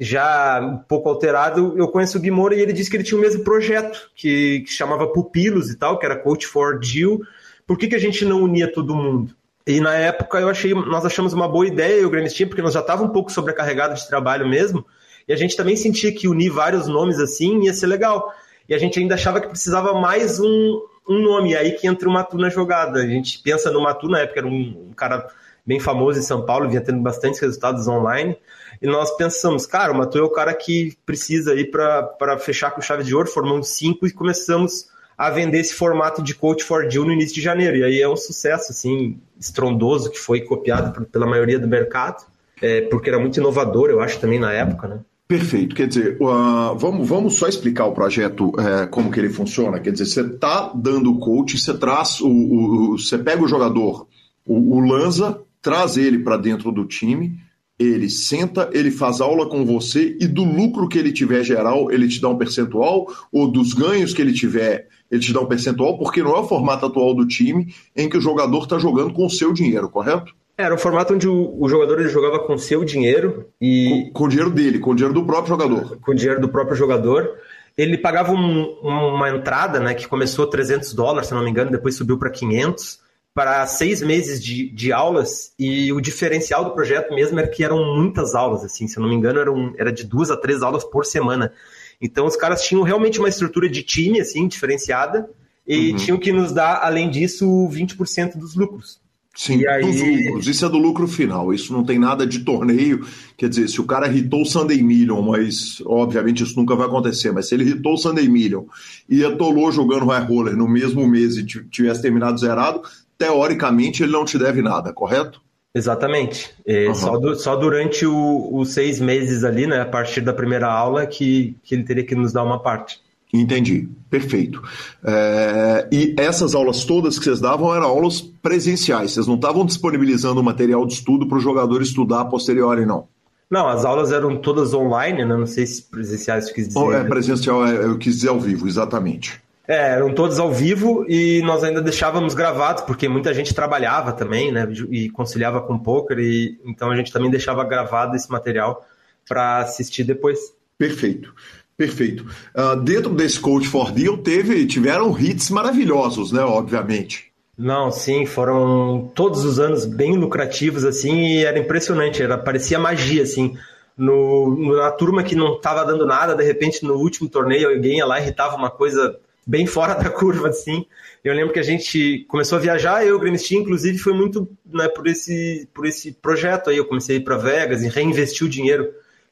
[0.03, 3.19] já um pouco alterado, eu conheço o Gui Moura e ele disse que ele tinha
[3.19, 7.21] o mesmo projeto, que, que chamava Pupilos e tal, que era Coach for Jill.
[7.67, 9.35] Por que, que a gente não unia todo mundo?
[9.67, 12.75] E na época eu achei, nós achamos uma boa ideia o Grêmio Team, porque nós
[12.75, 14.85] já estava um pouco sobrecarregado de trabalho mesmo,
[15.29, 18.33] e a gente também sentia que unir vários nomes assim ia ser legal.
[18.69, 22.13] E a gente ainda achava que precisava mais um, um nome, aí que entra o
[22.13, 23.01] Matu na jogada.
[23.01, 25.29] A gente pensa no Matu, na época era um, um cara
[25.65, 28.37] bem famoso em São Paulo, vinha tendo bastantes resultados online.
[28.83, 32.81] E nós pensamos, cara, o Matu é o cara que precisa aí para fechar com
[32.81, 37.05] chave de ouro, formamos cinco e começamos a vender esse formato de Coach for Deal
[37.05, 37.77] no início de janeiro.
[37.77, 42.25] E aí é um sucesso, assim, estrondoso, que foi copiado pela maioria do mercado,
[42.61, 44.99] é, porque era muito inovador, eu acho, também na época, né?
[45.29, 45.77] Perfeito.
[45.77, 49.79] Quer dizer, uh, vamos, vamos só explicar o projeto, uh, como que ele funciona.
[49.79, 54.09] Quer dizer, você está dando o coach, você traz o, o, você pega o jogador,
[54.45, 57.39] o, o Lanza, traz ele para dentro do time,
[57.83, 62.09] ele senta, ele faz aula com você e do lucro que ele tiver geral, ele
[62.09, 65.99] te dá um percentual, ou dos ganhos que ele tiver, ele te dá um percentual,
[65.99, 69.27] porque não é o formato atual do time em que o jogador está jogando com
[69.27, 70.35] o seu dinheiro, correto?
[70.57, 74.11] Era um formato onde o, o jogador ele jogava com seu dinheiro e.
[74.13, 75.99] Com, com, o dinheiro dele, com o dinheiro do próprio jogador.
[76.01, 77.31] Com o dinheiro do próprio jogador.
[77.77, 81.95] Ele pagava um, uma entrada, né, que começou 300 dólares, se não me engano, depois
[81.95, 83.02] subiu para 500
[83.35, 87.97] para seis meses de, de aulas e o diferencial do projeto mesmo era que eram
[87.97, 90.63] muitas aulas, assim, se eu não me engano, era, um, era de duas a três
[90.63, 91.53] aulas por semana.
[92.01, 95.31] Então os caras tinham realmente uma estrutura de time, assim, diferenciada,
[95.67, 95.97] e uhum.
[95.97, 99.01] tinham que nos dar, além disso, 20% dos lucros.
[99.35, 99.83] Sim, aí...
[99.83, 100.47] dos lucros.
[100.47, 101.55] Isso é do lucro final.
[101.55, 103.07] Isso não tem nada de torneio.
[103.37, 107.33] Quer dizer, se o cara hitou o Sunday Million, mas obviamente isso nunca vai acontecer,
[107.33, 108.65] mas se ele hitou o Sunday Million
[109.09, 112.83] e atolou jogando High Roller no mesmo mês e tivesse terminado zerado,
[113.19, 115.41] teoricamente ele não te deve nada, correto?
[115.75, 116.51] Exatamente.
[116.67, 116.95] É, uhum.
[116.95, 121.57] só, do, só, durante os seis meses ali, né, a partir da primeira aula, que,
[121.63, 123.01] que ele teria que nos dar uma parte.
[123.33, 124.63] Entendi, perfeito.
[125.03, 130.43] É, e essas aulas todas que vocês davam eram aulas presenciais, vocês não estavam disponibilizando
[130.43, 133.09] material de estudo para o jogador estudar a posteriori, não?
[133.51, 135.37] Não, as aulas eram todas online, né?
[135.37, 136.79] não sei se presenciais quis dizer.
[136.79, 139.41] Oh, é, presencial, é, eu quis dizer ao vivo, exatamente.
[139.67, 144.51] É, eram todos ao vivo e nós ainda deixávamos gravados, porque muita gente trabalhava também,
[144.51, 144.67] né?
[144.91, 148.85] E conciliava com poker, e então a gente também deixava gravado esse material
[149.29, 150.39] para assistir depois.
[150.77, 151.33] Perfeito.
[151.77, 152.27] Perfeito.
[152.55, 156.43] Uh, dentro desse Coach for Deal teve, tiveram hits maravilhosos, né?
[156.43, 157.33] Obviamente.
[157.57, 163.23] Não, sim, foram todos os anos bem lucrativos, assim, e era impressionante, era, parecia magia,
[163.23, 163.57] assim.
[163.97, 168.07] No, na turma que não estava dando nada, de repente no último torneio alguém ia
[168.07, 170.87] lá e irritava uma coisa bem fora da curva, assim.
[171.23, 174.49] Eu lembro que a gente começou a viajar, eu e o Gremistin, inclusive, foi muito
[174.67, 176.77] né, por, esse, por esse projeto aí.
[176.77, 178.89] Eu comecei a ir para Vegas e reinvesti o dinheiro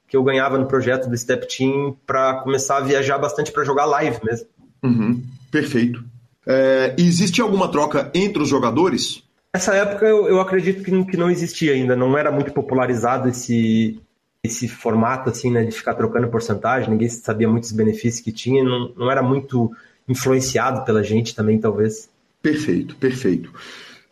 [0.07, 3.87] que eu ganhava no projeto do Step Team para começar a viajar bastante para jogar
[3.87, 4.49] live mesmo.
[4.83, 6.03] Uhum, perfeito.
[6.47, 9.23] É, existe alguma troca entre os jogadores?
[9.55, 14.01] Nessa época eu, eu acredito que, que não existia ainda, não era muito popularizado esse,
[14.43, 18.93] esse formato assim, né, de ficar trocando porcentagem, ninguém sabia muitos benefícios que tinha, não,
[18.97, 19.71] não era muito
[20.11, 22.09] influenciado pela gente também, talvez.
[22.43, 23.53] Perfeito, perfeito.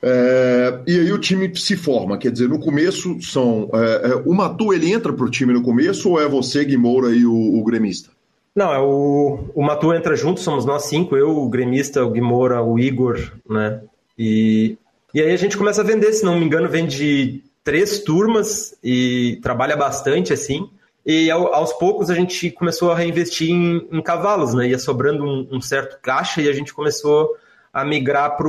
[0.01, 3.68] É, e aí o time se forma, quer dizer, no começo são.
[3.74, 7.11] É, é o Matu ele entra para o time no começo ou é você, Guimoura
[7.11, 8.11] e o, o gremista?
[8.55, 12.62] Não, é o, o Matu entra junto, somos nós cinco, eu, o gremista, o Guimoura,
[12.62, 13.80] o Igor, né?
[14.18, 14.76] E,
[15.12, 19.38] e aí a gente começa a vender, se não me engano, vende três turmas e
[19.42, 20.68] trabalha bastante assim.
[21.05, 24.68] E ao, aos poucos a gente começou a reinvestir em, em cavalos, né?
[24.68, 27.34] Ia sobrando um, um, certo caixa e a gente começou
[27.72, 28.49] a migrar para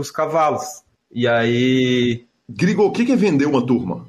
[0.00, 0.82] os cavalos.
[1.10, 2.24] E aí.
[2.48, 4.06] Grigo, o que é vender uma turma?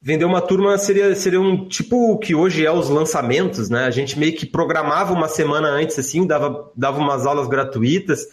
[0.00, 3.84] Vender uma turma seria, seria um tipo o que hoje é os lançamentos, né?
[3.84, 8.26] A gente meio que programava uma semana antes, assim, dava, dava umas aulas gratuitas,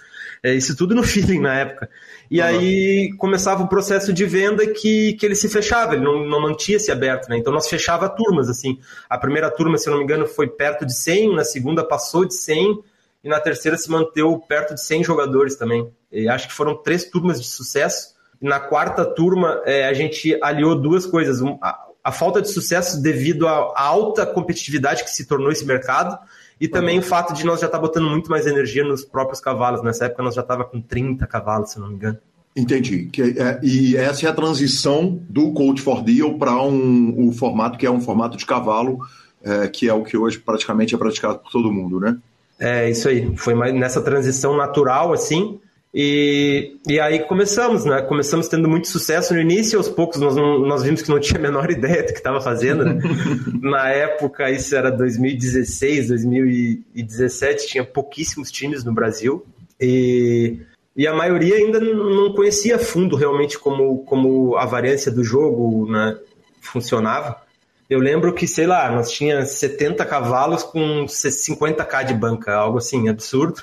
[0.45, 1.89] é, isso tudo no feeling na época.
[2.29, 2.45] E uhum.
[2.45, 6.91] aí começava o processo de venda que, que ele se fechava, ele não, não mantia-se
[6.91, 7.37] aberto, né?
[7.37, 8.79] Então nós fechava turmas, assim.
[9.09, 12.25] A primeira turma, se eu não me engano, foi perto de 100, na segunda passou
[12.25, 12.79] de 100
[13.23, 15.89] e na terceira se manteve perto de 100 jogadores também.
[16.11, 20.75] E acho que foram três turmas de sucesso na quarta turma, é, a gente aliou
[20.75, 21.41] duas coisas.
[21.41, 26.17] Um, a, a, falta de sucesso devido à, alta competitividade que se tornou esse mercado
[26.59, 27.03] e também uhum.
[27.03, 29.83] o fato de nós já estar tá botando muito mais energia nos próprios cavalos.
[29.83, 32.17] Nessa época nós já estava com 30 cavalos, se não me engano.
[32.55, 33.05] Entendi.
[33.11, 37.77] Que, é, e essa é a transição do Coach for Deal para um, o formato
[37.77, 38.99] que é um formato de cavalo,
[39.43, 42.17] é, que é o que hoje praticamente é praticado por todo mundo, né?
[42.57, 43.35] É, isso aí.
[43.35, 45.59] Foi mais nessa transição natural, assim,
[45.97, 48.01] e, e aí começamos, né?
[48.01, 51.39] Começamos tendo muito sucesso no início, aos poucos nós, não, nós vimos que não tinha
[51.39, 52.83] a menor ideia do que estava fazendo.
[52.83, 52.99] Né?
[53.63, 59.45] Na época, isso era 2016, 2017, tinha pouquíssimos times no Brasil.
[59.79, 60.59] E,
[60.97, 65.89] e a maioria ainda não conhecia a fundo realmente como, como a variância do jogo
[65.89, 66.17] né,
[66.59, 67.41] funcionava.
[67.89, 73.07] Eu lembro que, sei lá, nós tinha 70 cavalos com 50k de banca, algo assim,
[73.07, 73.61] absurdo.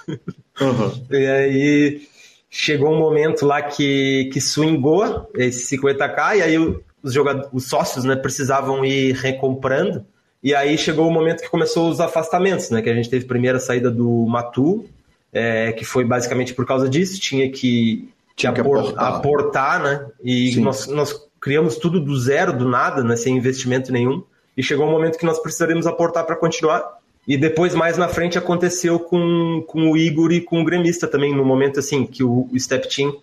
[0.58, 1.04] Uhum.
[1.10, 2.11] E aí
[2.54, 6.58] chegou um momento lá que, que swingou esse 50k, e aí
[7.02, 10.04] os, jogadores, os sócios né, precisavam ir recomprando.
[10.42, 12.82] E aí chegou o momento que começou os afastamentos, né?
[12.82, 14.84] Que a gente teve a primeira saída do Matu,
[15.32, 19.14] é, que foi basicamente por causa disso, tinha que, tinha que aportar.
[19.14, 20.06] aportar, né?
[20.22, 23.16] E nós, nós criamos tudo do zero, do nada, né?
[23.16, 24.22] Sem investimento nenhum.
[24.56, 26.98] E chegou um momento que nós precisaríamos aportar para continuar.
[27.26, 31.34] E depois, mais na frente, aconteceu com, com o Igor e com o gremista também,
[31.34, 33.16] no momento assim que o, Step Team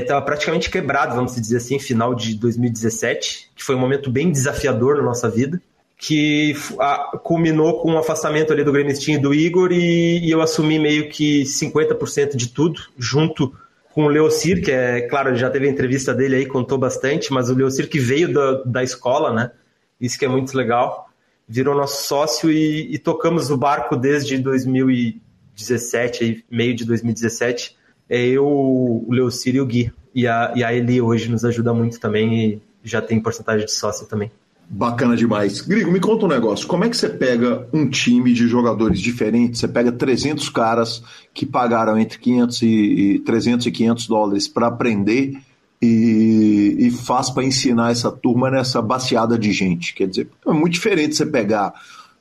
[0.00, 4.30] estava é, praticamente quebrado, vamos dizer assim, final de 2017, que foi um momento bem
[4.30, 5.60] desafiador na nossa vida,
[5.98, 10.30] que a, culminou com o um afastamento ali do gremistinho e do Igor e, e
[10.30, 13.52] eu assumi meio que 50% de tudo, junto
[13.92, 17.48] com o Leocir, que é, claro, já teve a entrevista dele aí, contou bastante, mas
[17.48, 19.50] o Leocir que veio da, da escola, né?
[19.98, 21.05] Isso que é muito legal
[21.48, 27.76] virou nosso sócio e, e tocamos o barco desde 2017, meio de 2017.
[28.08, 29.92] É eu, o Leocírio e o Gui.
[30.14, 33.72] E a, e a Eli hoje nos ajuda muito também e já tem porcentagem de
[33.72, 34.30] sócio também.
[34.68, 35.60] Bacana demais.
[35.60, 36.66] Grigo, me conta um negócio.
[36.66, 39.60] Como é que você pega um time de jogadores diferentes?
[39.60, 45.38] Você pega 300 caras que pagaram entre 500 e 300 e 500 dólares para aprender
[45.80, 49.94] e, e faz para ensinar essa turma nessa baseada de gente.
[49.94, 51.74] Quer dizer, é muito diferente você pegar.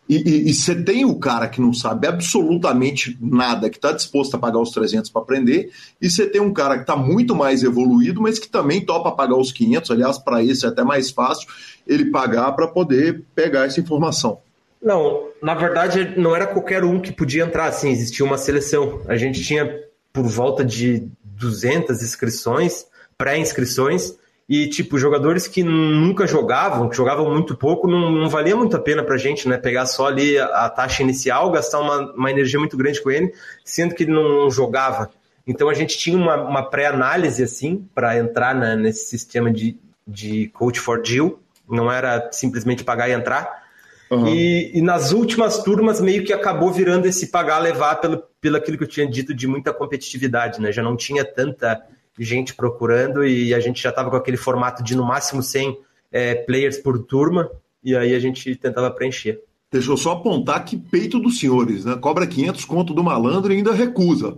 [0.08, 4.60] E, você tem o cara que não sabe absolutamente nada, que está disposto a pagar
[4.60, 8.38] os 300 para aprender, e você tem um cara que está muito mais evoluído, mas
[8.38, 9.90] que também topa pagar os 500.
[9.90, 11.48] Aliás, para esse é até mais fácil
[11.88, 14.40] ele pagar para poder pegar essa informação.
[14.80, 19.02] Não, na verdade, não era qualquer um que podia entrar, assim, existia uma seleção.
[19.08, 19.68] A gente tinha
[20.14, 22.86] por volta de 200 inscrições
[23.18, 28.76] pré-inscrições e, tipo, jogadores que nunca jogavam, que jogavam muito pouco, não, não valia muito
[28.76, 29.58] a pena pra gente, né?
[29.58, 33.34] Pegar só ali a, a taxa inicial, gastar uma, uma energia muito grande com ele,
[33.64, 35.10] sendo que ele não jogava.
[35.48, 40.50] Então a gente tinha uma, uma pré-análise, assim, para entrar né, nesse sistema de, de
[40.50, 43.66] coach for deal, não era simplesmente pagar e entrar.
[44.12, 44.28] Uhum.
[44.28, 48.78] E, e, nas últimas turmas meio que acabou virando esse pagar levar pelo, pelo aquilo
[48.78, 50.72] que eu tinha dito de muita competitividade, né?
[50.72, 51.82] Já não tinha tanta
[52.18, 55.78] gente procurando e a gente já estava com aquele formato de no máximo 100
[56.12, 57.50] é, players por turma
[57.84, 59.40] e aí a gente tentava preencher.
[59.72, 61.96] Deixa eu só apontar que peito dos senhores, né?
[61.96, 64.38] Cobra 500 conto do malandro e ainda recusa.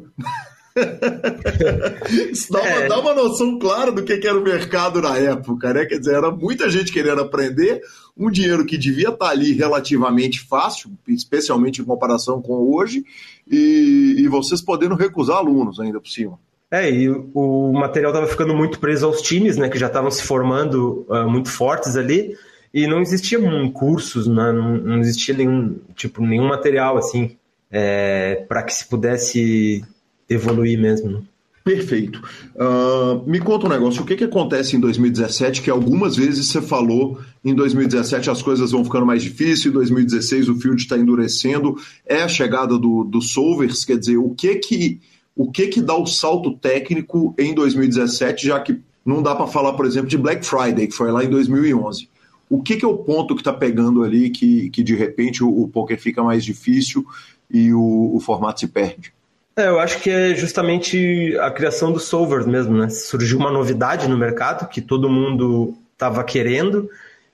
[2.31, 2.79] Isso dá, é.
[2.79, 5.85] uma, dá uma noção clara do que era o mercado na época, né?
[5.85, 7.81] Quer dizer, era muita gente querendo aprender,
[8.15, 13.05] um dinheiro que devia estar ali relativamente fácil, especialmente em comparação com hoje,
[13.49, 16.39] e, e vocês podendo recusar alunos ainda por cima.
[16.69, 20.21] É, e o material estava ficando muito preso aos times, né, que já estavam se
[20.23, 22.35] formando uh, muito fortes ali,
[22.73, 27.37] e não existiam cursos, né, não, não existia nenhum, tipo, nenhum material, assim,
[27.71, 29.83] é, para que se pudesse
[30.29, 31.09] evoluir mesmo.
[31.09, 31.21] Né?
[31.63, 32.21] Perfeito.
[32.55, 36.61] Uh, me conta um negócio, o que, que acontece em 2017, que algumas vezes você
[36.61, 41.75] falou em 2017 as coisas vão ficando mais difíceis, em 2016 o field está endurecendo,
[42.05, 45.01] é a chegada do, do Solvers, quer dizer, o que que
[45.37, 49.73] o que que dá o salto técnico em 2017, já que não dá para falar,
[49.73, 52.09] por exemplo, de Black Friday, que foi lá em 2011.
[52.49, 55.61] O que, que é o ponto que está pegando ali que, que de repente o,
[55.61, 57.05] o poker fica mais difícil
[57.51, 59.13] e o, o formato se perde?
[59.55, 62.89] É, eu acho que é justamente a criação do solver mesmo, né?
[62.89, 66.89] Surgiu uma novidade no mercado que todo mundo estava querendo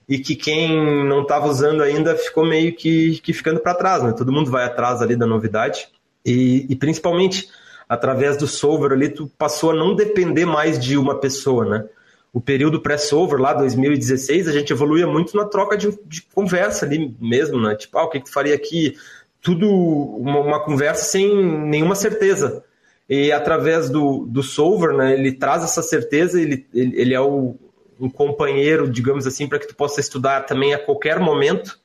[0.08, 4.14] e que quem não estava usando ainda ficou meio que, que ficando para trás, né?
[4.14, 5.88] Todo mundo vai atrás ali da novidade
[6.26, 7.50] e, e principalmente
[7.94, 11.86] através do solver ali tu passou a não depender mais de uma pessoa, né?
[12.32, 17.16] O período pré-solver lá, 2016, a gente evoluía muito na troca de, de conversa ali
[17.22, 17.76] mesmo, né?
[17.76, 18.96] Tipo, ah, o que, que tu faria aqui?
[19.44, 21.36] tudo uma, uma, conversa sem
[21.68, 22.64] nenhuma certeza.
[23.08, 27.56] E através do, do solver, né, ele traz essa certeza, ele, ele, ele é o,
[28.00, 31.78] um companheiro, digamos assim, para que tu possa estudar também a qualquer momento.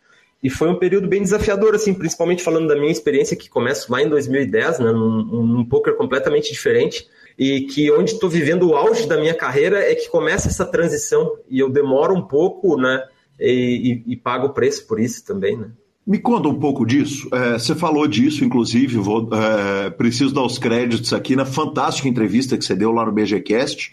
[0.43, 4.03] E foi um período bem desafiador, assim, principalmente falando da minha experiência, que começa lá
[4.03, 9.07] em 2010, né, num, num poker completamente diferente, e que onde estou vivendo o auge
[9.07, 13.03] da minha carreira é que começa essa transição, e eu demoro um pouco, né,
[13.39, 15.71] e, e, e pago o preço por isso também, né.
[16.07, 17.29] Me conta um pouco disso.
[17.31, 22.57] É, você falou disso, inclusive, vou, é, preciso dar os créditos aqui na fantástica entrevista
[22.57, 23.93] que você deu lá no BGCast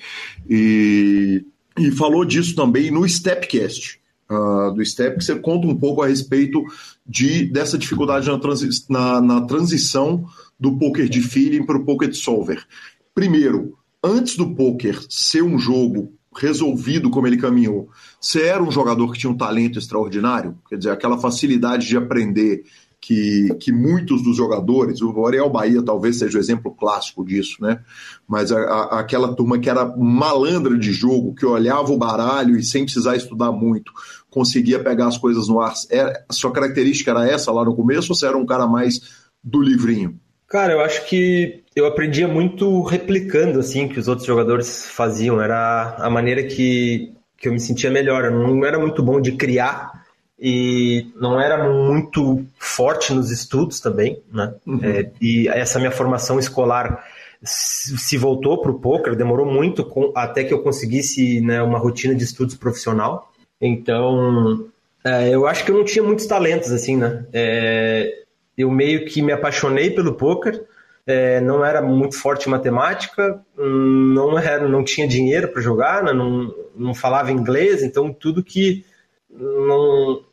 [0.50, 1.44] e,
[1.78, 4.00] e falou disso também no Stepcast.
[4.28, 6.60] Uh, do Step, que você conta um pouco a respeito
[7.06, 10.26] de, dessa dificuldade na, transi na, na transição
[10.60, 12.66] do poker de feeling para o poker de solver.
[13.14, 19.12] Primeiro, antes do poker ser um jogo resolvido como ele caminhou, você era um jogador
[19.12, 20.58] que tinha um talento extraordinário?
[20.68, 22.64] Quer dizer, aquela facilidade de aprender
[23.06, 27.80] que, que muitos dos jogadores, o Ariel Bahia talvez seja o exemplo clássico disso, né?
[28.28, 32.64] Mas a, a, aquela turma que era malandra de jogo, que olhava o baralho e
[32.64, 33.92] sem precisar estudar muito,
[34.28, 35.76] conseguia pegar as coisas no ar.
[35.92, 39.00] Era, é, sua característica era essa lá no começo ou você era um cara mais
[39.44, 40.20] do livrinho?
[40.48, 45.40] Cara, eu acho que eu aprendia muito replicando assim que os outros jogadores faziam.
[45.40, 48.26] Era a maneira que, que eu me sentia melhor.
[48.26, 50.05] Eu não era muito bom de criar
[50.40, 54.54] e não era muito forte nos estudos também, né?
[54.66, 54.80] Uhum.
[54.84, 57.06] É, e essa minha formação escolar
[57.44, 62.16] se voltou para o poker, demorou muito com, até que eu conseguisse né, uma rotina
[62.16, 63.32] de estudos profissional.
[63.62, 64.68] Então,
[65.04, 67.26] é, eu acho que eu não tinha muitos talentos assim, né?
[67.32, 68.24] É,
[68.58, 70.66] eu meio que me apaixonei pelo poker.
[71.08, 76.12] É, não era muito forte em matemática, não era, não tinha dinheiro para jogar, né,
[76.12, 78.84] não, não falava inglês, então tudo que
[79.30, 80.24] não,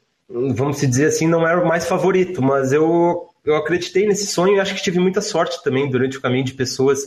[0.54, 4.60] vamos dizer assim, não era o mais favorito, mas eu, eu acreditei nesse sonho e
[4.60, 7.00] acho que tive muita sorte também durante o caminho de pessoas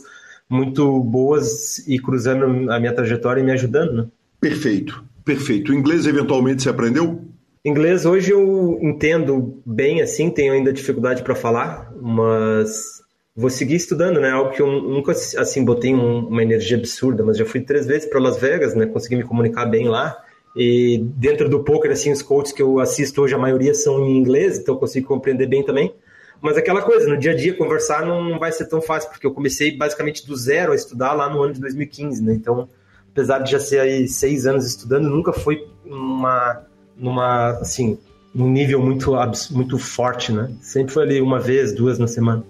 [0.48, 3.92] muito boas e cruzando a minha trajetória e me ajudando.
[3.92, 4.06] Né?
[4.40, 5.72] Perfeito, perfeito.
[5.72, 7.22] O inglês eventualmente você aprendeu?
[7.64, 13.02] Inglês hoje eu entendo bem, assim, tenho ainda dificuldade para falar, mas
[13.34, 14.30] vou seguir estudando, né?
[14.30, 18.08] Algo que eu nunca, assim, botei um, uma energia absurda, mas já fui três vezes
[18.08, 18.86] para Las Vegas, né?
[18.86, 20.16] Consegui me comunicar bem lá.
[20.56, 24.16] E dentro do poker, assim, os coaches que eu assisto hoje, a maioria são em
[24.16, 25.94] inglês, então eu consigo compreender bem também.
[26.40, 29.32] Mas aquela coisa, no dia a dia, conversar não vai ser tão fácil, porque eu
[29.32, 32.32] comecei basicamente do zero a estudar lá no ano de 2015, né?
[32.34, 32.68] Então,
[33.12, 36.64] apesar de já ser aí seis anos estudando, nunca foi uma
[36.96, 37.98] numa, assim,
[38.34, 39.12] num nível muito,
[39.50, 40.50] muito forte, né?
[40.60, 42.42] Sempre foi ali uma vez, duas na semana.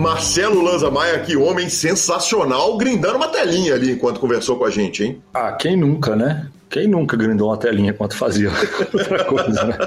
[0.00, 5.04] Marcelo Lanza Maia, que homem sensacional, grindando uma telinha ali enquanto conversou com a gente,
[5.04, 5.22] hein?
[5.34, 6.48] Ah, quem nunca, né?
[6.70, 8.48] Quem nunca grindou uma telinha enquanto fazia
[8.94, 9.78] outra coisa, né?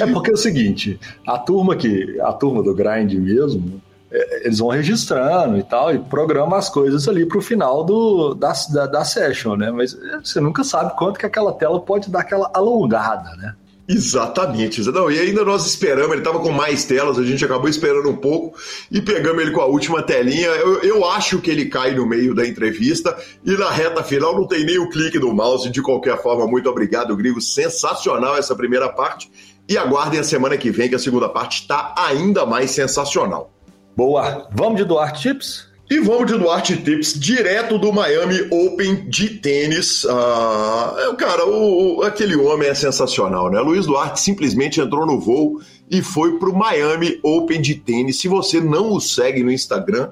[0.00, 4.58] é porque é o seguinte, a turma que, a turma do grind mesmo, é, eles
[4.58, 8.86] vão registrando e tal, e programa as coisas ali para o final do, da, da,
[8.86, 9.70] da, session, né?
[9.70, 9.94] Mas
[10.24, 13.54] você nunca sabe quanto que aquela tela pode dar aquela alongada, né?
[13.92, 14.80] Exatamente.
[14.92, 18.14] Não, e ainda nós esperamos, ele estava com mais telas, a gente acabou esperando um
[18.14, 18.56] pouco
[18.88, 20.46] e pegamos ele com a última telinha.
[20.46, 24.46] Eu, eu acho que ele cai no meio da entrevista e na reta final não
[24.46, 25.68] tem nem o clique do mouse.
[25.68, 27.40] De qualquer forma, muito obrigado, Grigo.
[27.40, 29.28] Sensacional essa primeira parte.
[29.68, 33.52] E aguardem a semana que vem, que a segunda parte está ainda mais sensacional.
[33.96, 34.48] Boa.
[34.52, 35.69] Vamos de Duarte Tips?
[35.90, 40.06] E vamos de Duarte Tips, direto do Miami Open de tênis.
[40.08, 43.58] Ah, cara, o, aquele homem é sensacional, né?
[43.58, 45.60] Luiz Duarte simplesmente entrou no voo
[45.90, 48.20] e foi para o Miami Open de tênis.
[48.20, 50.10] Se você não o segue no Instagram,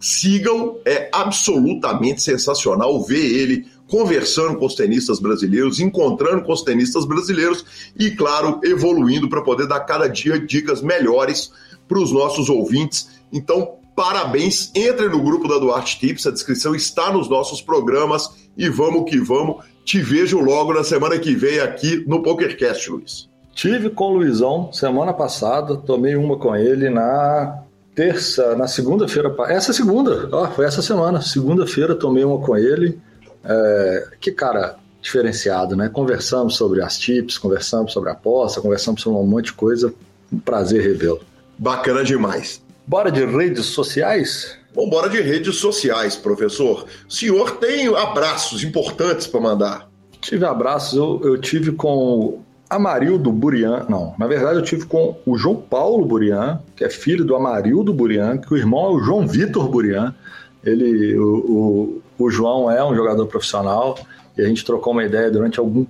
[0.00, 7.04] sigam, é absolutamente sensacional ver ele conversando com os tenistas brasileiros, encontrando com os tenistas
[7.04, 11.52] brasileiros e, claro, evoluindo para poder dar cada dia dicas melhores
[11.86, 13.10] para os nossos ouvintes.
[13.30, 18.68] Então, parabéns, entre no grupo da Duarte Tips, a descrição está nos nossos programas e
[18.68, 19.64] vamos que vamos.
[19.84, 23.28] Te vejo logo na semana que vem aqui no PokerCast, Luiz.
[23.52, 27.60] Tive com o Luizão semana passada, tomei uma com ele na
[27.92, 33.00] terça, na segunda-feira, essa segunda, ó, foi essa semana, segunda-feira tomei uma com ele.
[33.44, 35.88] É, que cara diferenciado, né?
[35.88, 39.92] Conversamos sobre as tips, conversamos sobre a aposta, conversamos sobre um monte de coisa.
[40.32, 41.20] Um prazer revê-lo.
[41.58, 42.62] Bacana demais.
[42.88, 44.56] Bora de redes sociais?
[44.74, 46.86] Bom, bora de redes sociais, professor.
[47.06, 49.90] O senhor tem abraços importantes para mandar.
[50.22, 55.36] Tive abraços, eu, eu tive com Amarildo Burian, não, na verdade eu tive com o
[55.36, 59.28] João Paulo Burian, que é filho do Amarildo Burian, que o irmão é o João
[59.28, 60.14] Vitor Burian.
[60.64, 63.98] Ele, o, o, o, João é um jogador profissional
[64.36, 65.84] e a gente trocou uma ideia durante algum,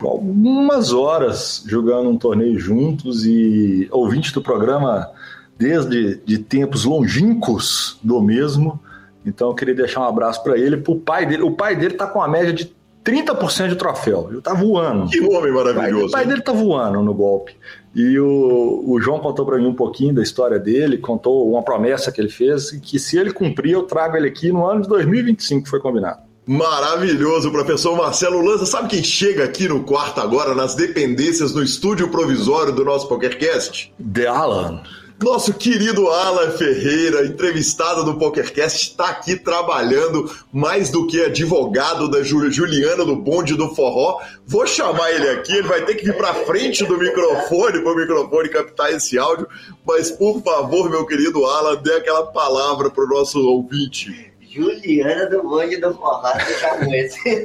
[0.00, 5.10] algumas horas jogando um torneio juntos e ouvinte do programa
[5.58, 8.80] desde de tempos longínquos do mesmo.
[9.26, 11.42] Então eu queria deixar um abraço para ele, para o pai dele.
[11.42, 12.72] O pai dele está com a média de
[13.04, 14.28] 30% de troféu.
[14.30, 15.10] Ele tá voando.
[15.10, 16.06] Que homem maravilhoso.
[16.06, 17.56] O pai, dele tá voando no golpe.
[17.94, 22.12] E o, o João contou para mim um pouquinho da história dele, contou uma promessa
[22.12, 25.64] que ele fez, que se ele cumprir, eu trago ele aqui no ano de 2025,
[25.64, 26.20] que foi combinado.
[26.46, 28.64] Maravilhoso, professor Marcelo Lanza.
[28.64, 33.92] Sabe quem chega aqui no quarto agora, nas dependências, no estúdio provisório do nosso PokerCast?
[34.14, 34.82] The Alan.
[35.20, 42.22] Nosso querido Alan Ferreira, entrevistado do PokerCast, está aqui trabalhando mais do que advogado da
[42.22, 44.20] Juliana do Bonde do Forró.
[44.46, 47.96] Vou chamar ele aqui, ele vai ter que vir para frente do microfone para o
[47.96, 49.48] microfone captar esse áudio.
[49.84, 54.32] Mas, por favor, meu querido Alan, dê aquela palavra para o nosso ouvinte.
[54.48, 57.44] Juliana do Bonde do Forró, você chamou esse.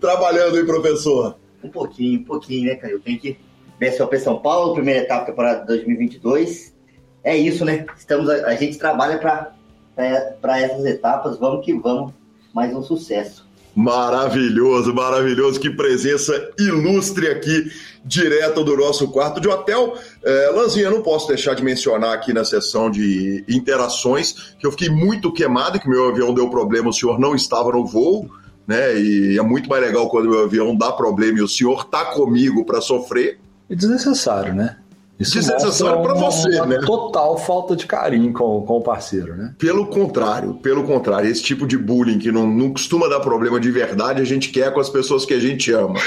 [0.00, 1.36] Trabalhando, hein, professor?
[1.66, 3.00] Um pouquinho, um pouquinho, né, Caio?
[3.00, 3.36] Tem que
[3.78, 6.74] BSOP São Paulo, primeira etapa temporada 2022.
[7.22, 7.84] É isso, né?
[7.96, 12.12] Estamos, a, a gente trabalha para essas etapas, vamos que vamos,
[12.54, 13.46] mais um sucesso.
[13.74, 17.70] Maravilhoso, maravilhoso, que presença ilustre aqui,
[18.02, 19.98] direto do nosso quarto de hotel.
[20.24, 24.88] É, Lanzinha, não posso deixar de mencionar aqui na sessão de interações que eu fiquei
[24.88, 28.30] muito queimado, que meu avião deu problema, o senhor não estava no voo
[28.66, 28.98] né?
[28.98, 32.64] E é muito mais legal quando o avião dá problema e o senhor tá comigo
[32.64, 33.38] para sofrer.
[33.70, 34.76] É desnecessário, né?
[35.18, 36.78] Isso desnecessário para você, uma né?
[36.84, 39.54] Total falta de carinho com, com o parceiro, né?
[39.58, 43.70] Pelo contrário, pelo contrário, esse tipo de bullying que não, não costuma dar problema de
[43.70, 45.98] verdade, a gente quer com as pessoas que a gente ama.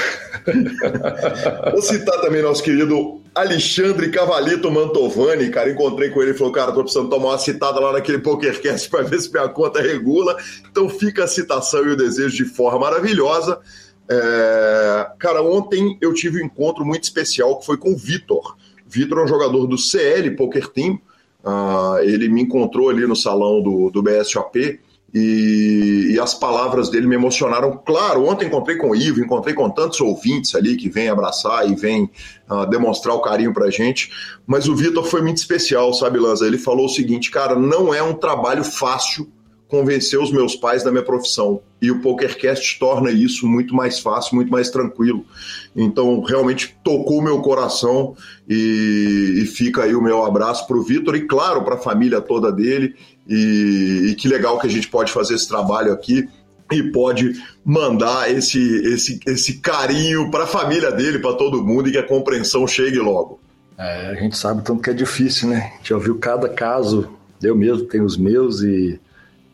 [1.72, 6.72] Vou citar também nosso querido Alexandre Cavalito Mantovani, cara, encontrei com ele e falou, cara,
[6.72, 10.36] tô precisando tomar uma citada lá naquele PokerCast para ver se minha conta regula.
[10.68, 13.60] Então fica a citação e o desejo de forma maravilhosa.
[14.08, 15.10] É...
[15.18, 18.56] Cara, ontem eu tive um encontro muito especial que foi com o Vitor.
[18.86, 21.00] Vitor é um jogador do CL Poker Team.
[21.42, 24.80] Uh, ele me encontrou ali no salão do, do BSOP
[25.12, 27.76] e, e, as palavras dele me emocionaram.
[27.84, 31.74] Claro, ontem encontrei com o Ivo, encontrei com tantos ouvintes ali que vêm abraçar e
[31.74, 32.10] vêm
[32.48, 34.10] uh, demonstrar o carinho pra gente,
[34.46, 36.46] mas o Vitor foi muito especial, sabe, Lanza?
[36.46, 39.28] Ele falou o seguinte, cara, não é um trabalho fácil
[39.70, 41.62] convencer os meus pais da minha profissão.
[41.80, 45.24] E o PokerCast torna isso muito mais fácil, muito mais tranquilo.
[45.74, 48.14] Então, realmente tocou meu coração
[48.48, 52.20] e, e fica aí o meu abraço para o Vitor e, claro, para a família
[52.20, 52.96] toda dele.
[53.30, 56.28] E, e que legal que a gente pode fazer esse trabalho aqui
[56.72, 58.60] e pode mandar esse,
[58.92, 62.98] esse, esse carinho para a família dele, para todo mundo e que a compreensão chegue
[62.98, 63.40] logo.
[63.78, 65.70] É, a gente sabe tanto que é difícil, né?
[65.74, 67.08] A gente já ouviu cada caso,
[67.42, 69.00] eu mesmo tenho os meus e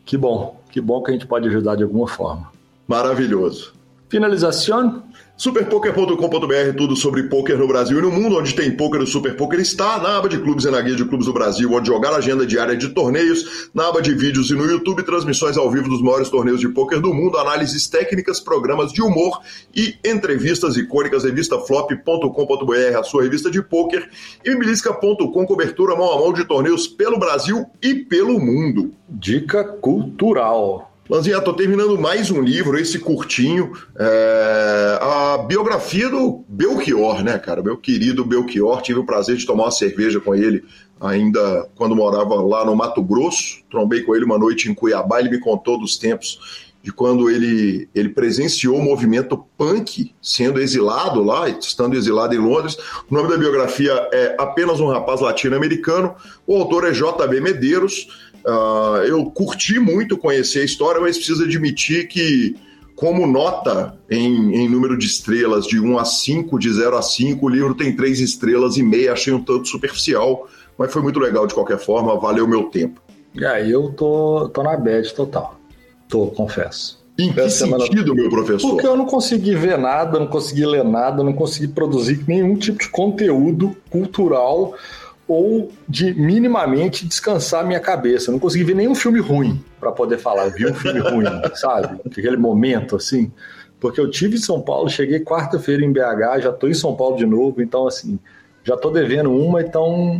[0.05, 2.51] que bom, que bom que a gente pode ajudar de alguma forma.
[2.87, 3.76] Maravilhoso.
[4.09, 5.03] Finalização?
[5.35, 9.59] Superpoker.com.br, tudo sobre poker no Brasil e no mundo, onde tem poker, o Super Poker
[9.59, 12.15] está na aba de clubes e na guia de clubes do Brasil, onde jogar a
[12.15, 16.01] agenda diária de torneios, na aba de vídeos e no YouTube, transmissões ao vivo dos
[16.01, 19.39] maiores torneios de poker do mundo, análises técnicas, programas de humor
[19.75, 24.09] e entrevistas icônicas, revista flop.com.br, a sua revista de poker,
[24.43, 28.91] e mibilisca.com, cobertura mão a mão de torneios pelo Brasil e pelo mundo.
[29.07, 30.96] Dica cultural.
[31.09, 34.99] Lanzinha, tô terminando mais um livro, esse curtinho, é...
[35.01, 37.63] a biografia do Belchior, né, cara?
[37.63, 40.65] Meu querido Belchior, tive o prazer de tomar uma cerveja com ele
[40.99, 43.59] ainda quando morava lá no Mato Grosso.
[43.71, 47.89] Trombei com ele uma noite em Cuiabá, ele me contou dos tempos de quando ele,
[47.93, 52.77] ele presenciou o movimento punk sendo exilado lá, estando exilado em Londres.
[53.09, 56.15] O nome da biografia é Apenas um Rapaz Latino-Americano.
[56.45, 57.41] O autor é J.B.
[57.41, 58.07] Medeiros.
[58.47, 62.55] Uh, eu curti muito conhecer a história, mas preciso admitir que,
[62.95, 67.45] como nota em, em, número de estrelas de 1 a 5, de 0 a 5,
[67.45, 71.45] o livro tem 3 estrelas e meia, achei um tanto superficial, mas foi muito legal
[71.45, 73.01] de qualquer forma, valeu meu tempo.
[73.35, 75.59] E aí eu tô, tô na bad total.
[76.07, 77.05] Tô, confesso.
[77.19, 78.13] Em que Essa sentido, semana...
[78.13, 78.69] meu professor?
[78.69, 82.79] Porque eu não consegui ver nada, não consegui ler nada, não consegui produzir nenhum tipo
[82.79, 84.73] de conteúdo cultural
[85.27, 88.29] ou de minimamente descansar minha cabeça.
[88.29, 90.45] Eu não consegui ver nenhum filme ruim para poder falar.
[90.45, 91.25] Eu vi um filme ruim,
[91.55, 91.99] sabe?
[92.05, 93.31] Aquele momento assim.
[93.79, 97.15] Porque eu tive em São Paulo, cheguei quarta-feira em BH, já estou em São Paulo
[97.15, 98.17] de novo, então assim,
[98.63, 100.19] já estou devendo uma, então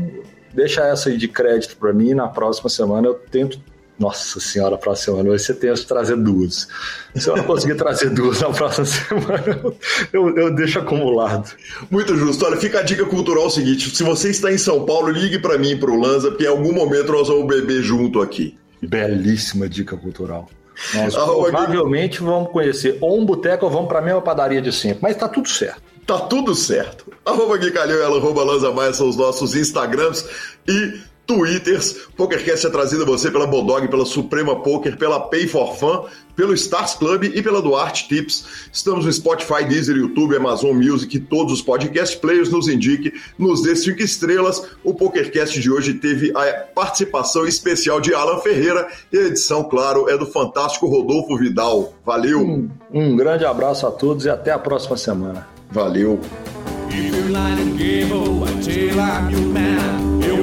[0.53, 2.14] deixa essa aí de crédito para mim.
[2.14, 3.60] Na próxima semana eu tento
[4.00, 6.68] nossa senhora, próxima semana vai ser tenso trazer duas.
[7.16, 9.74] Se eu não conseguir trazer duas na próxima semana,
[10.14, 11.52] eu, eu deixo acumulado.
[11.89, 12.45] Muito justo.
[12.45, 15.78] Olha, fica a dica cultural seguinte: se você está em São Paulo, ligue para mim
[15.78, 18.58] para o Lanza, porque em algum momento nós vamos beber junto aqui.
[18.82, 20.48] Belíssima dica cultural.
[20.93, 25.00] Nós provavelmente vamos conhecer ou um boteco ou vamos para a mesma padaria de sempre,
[25.02, 25.82] mas está tudo certo.
[26.06, 27.12] Tá tudo certo.
[27.26, 30.26] Arroba Gui Calhão e arroba Lanza Maia são os nossos Instagrams
[30.68, 32.08] e Twitters.
[32.16, 36.06] PokerCast é trazido a você pela Bodog, pela Suprema Poker, pela Pay for Fun,
[36.36, 38.70] pelo Stars Club e pela Duarte Tips.
[38.72, 43.76] Estamos no Spotify, Deezer, YouTube, Amazon Music, todos os podcast players nos indique, nos dê
[43.76, 44.64] cinco estrelas.
[44.84, 50.10] O PokerCast de hoje teve a participação especial de Alan Ferreira e a edição, claro,
[50.10, 51.94] é do fantástico Rodolfo Vidal.
[52.06, 52.40] Valeu!
[52.40, 55.46] Um, um grande abraço a todos e até a próxima semana.
[55.70, 56.22] Valeu!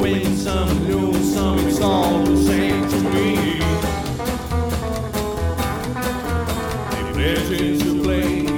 [0.04, 3.58] Win some, lose some, it's all the same to me.
[6.90, 8.53] The pleasures you play,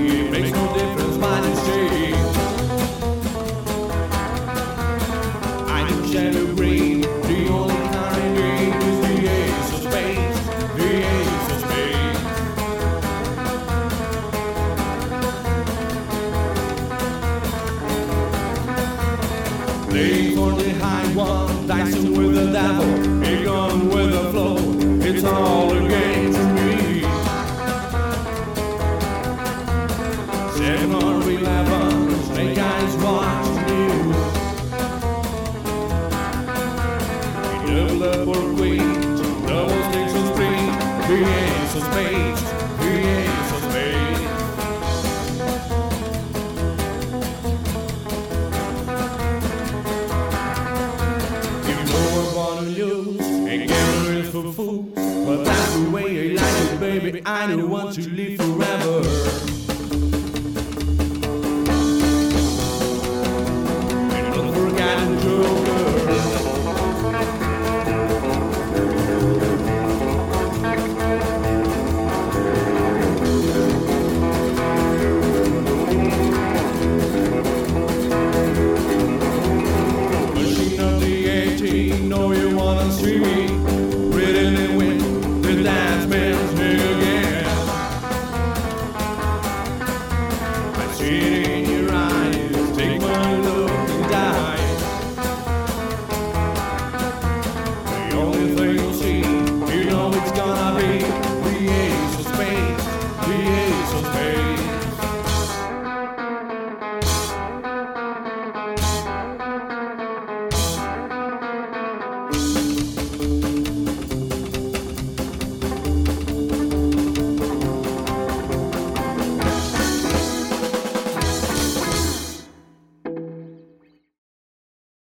[57.51, 58.01] anyone to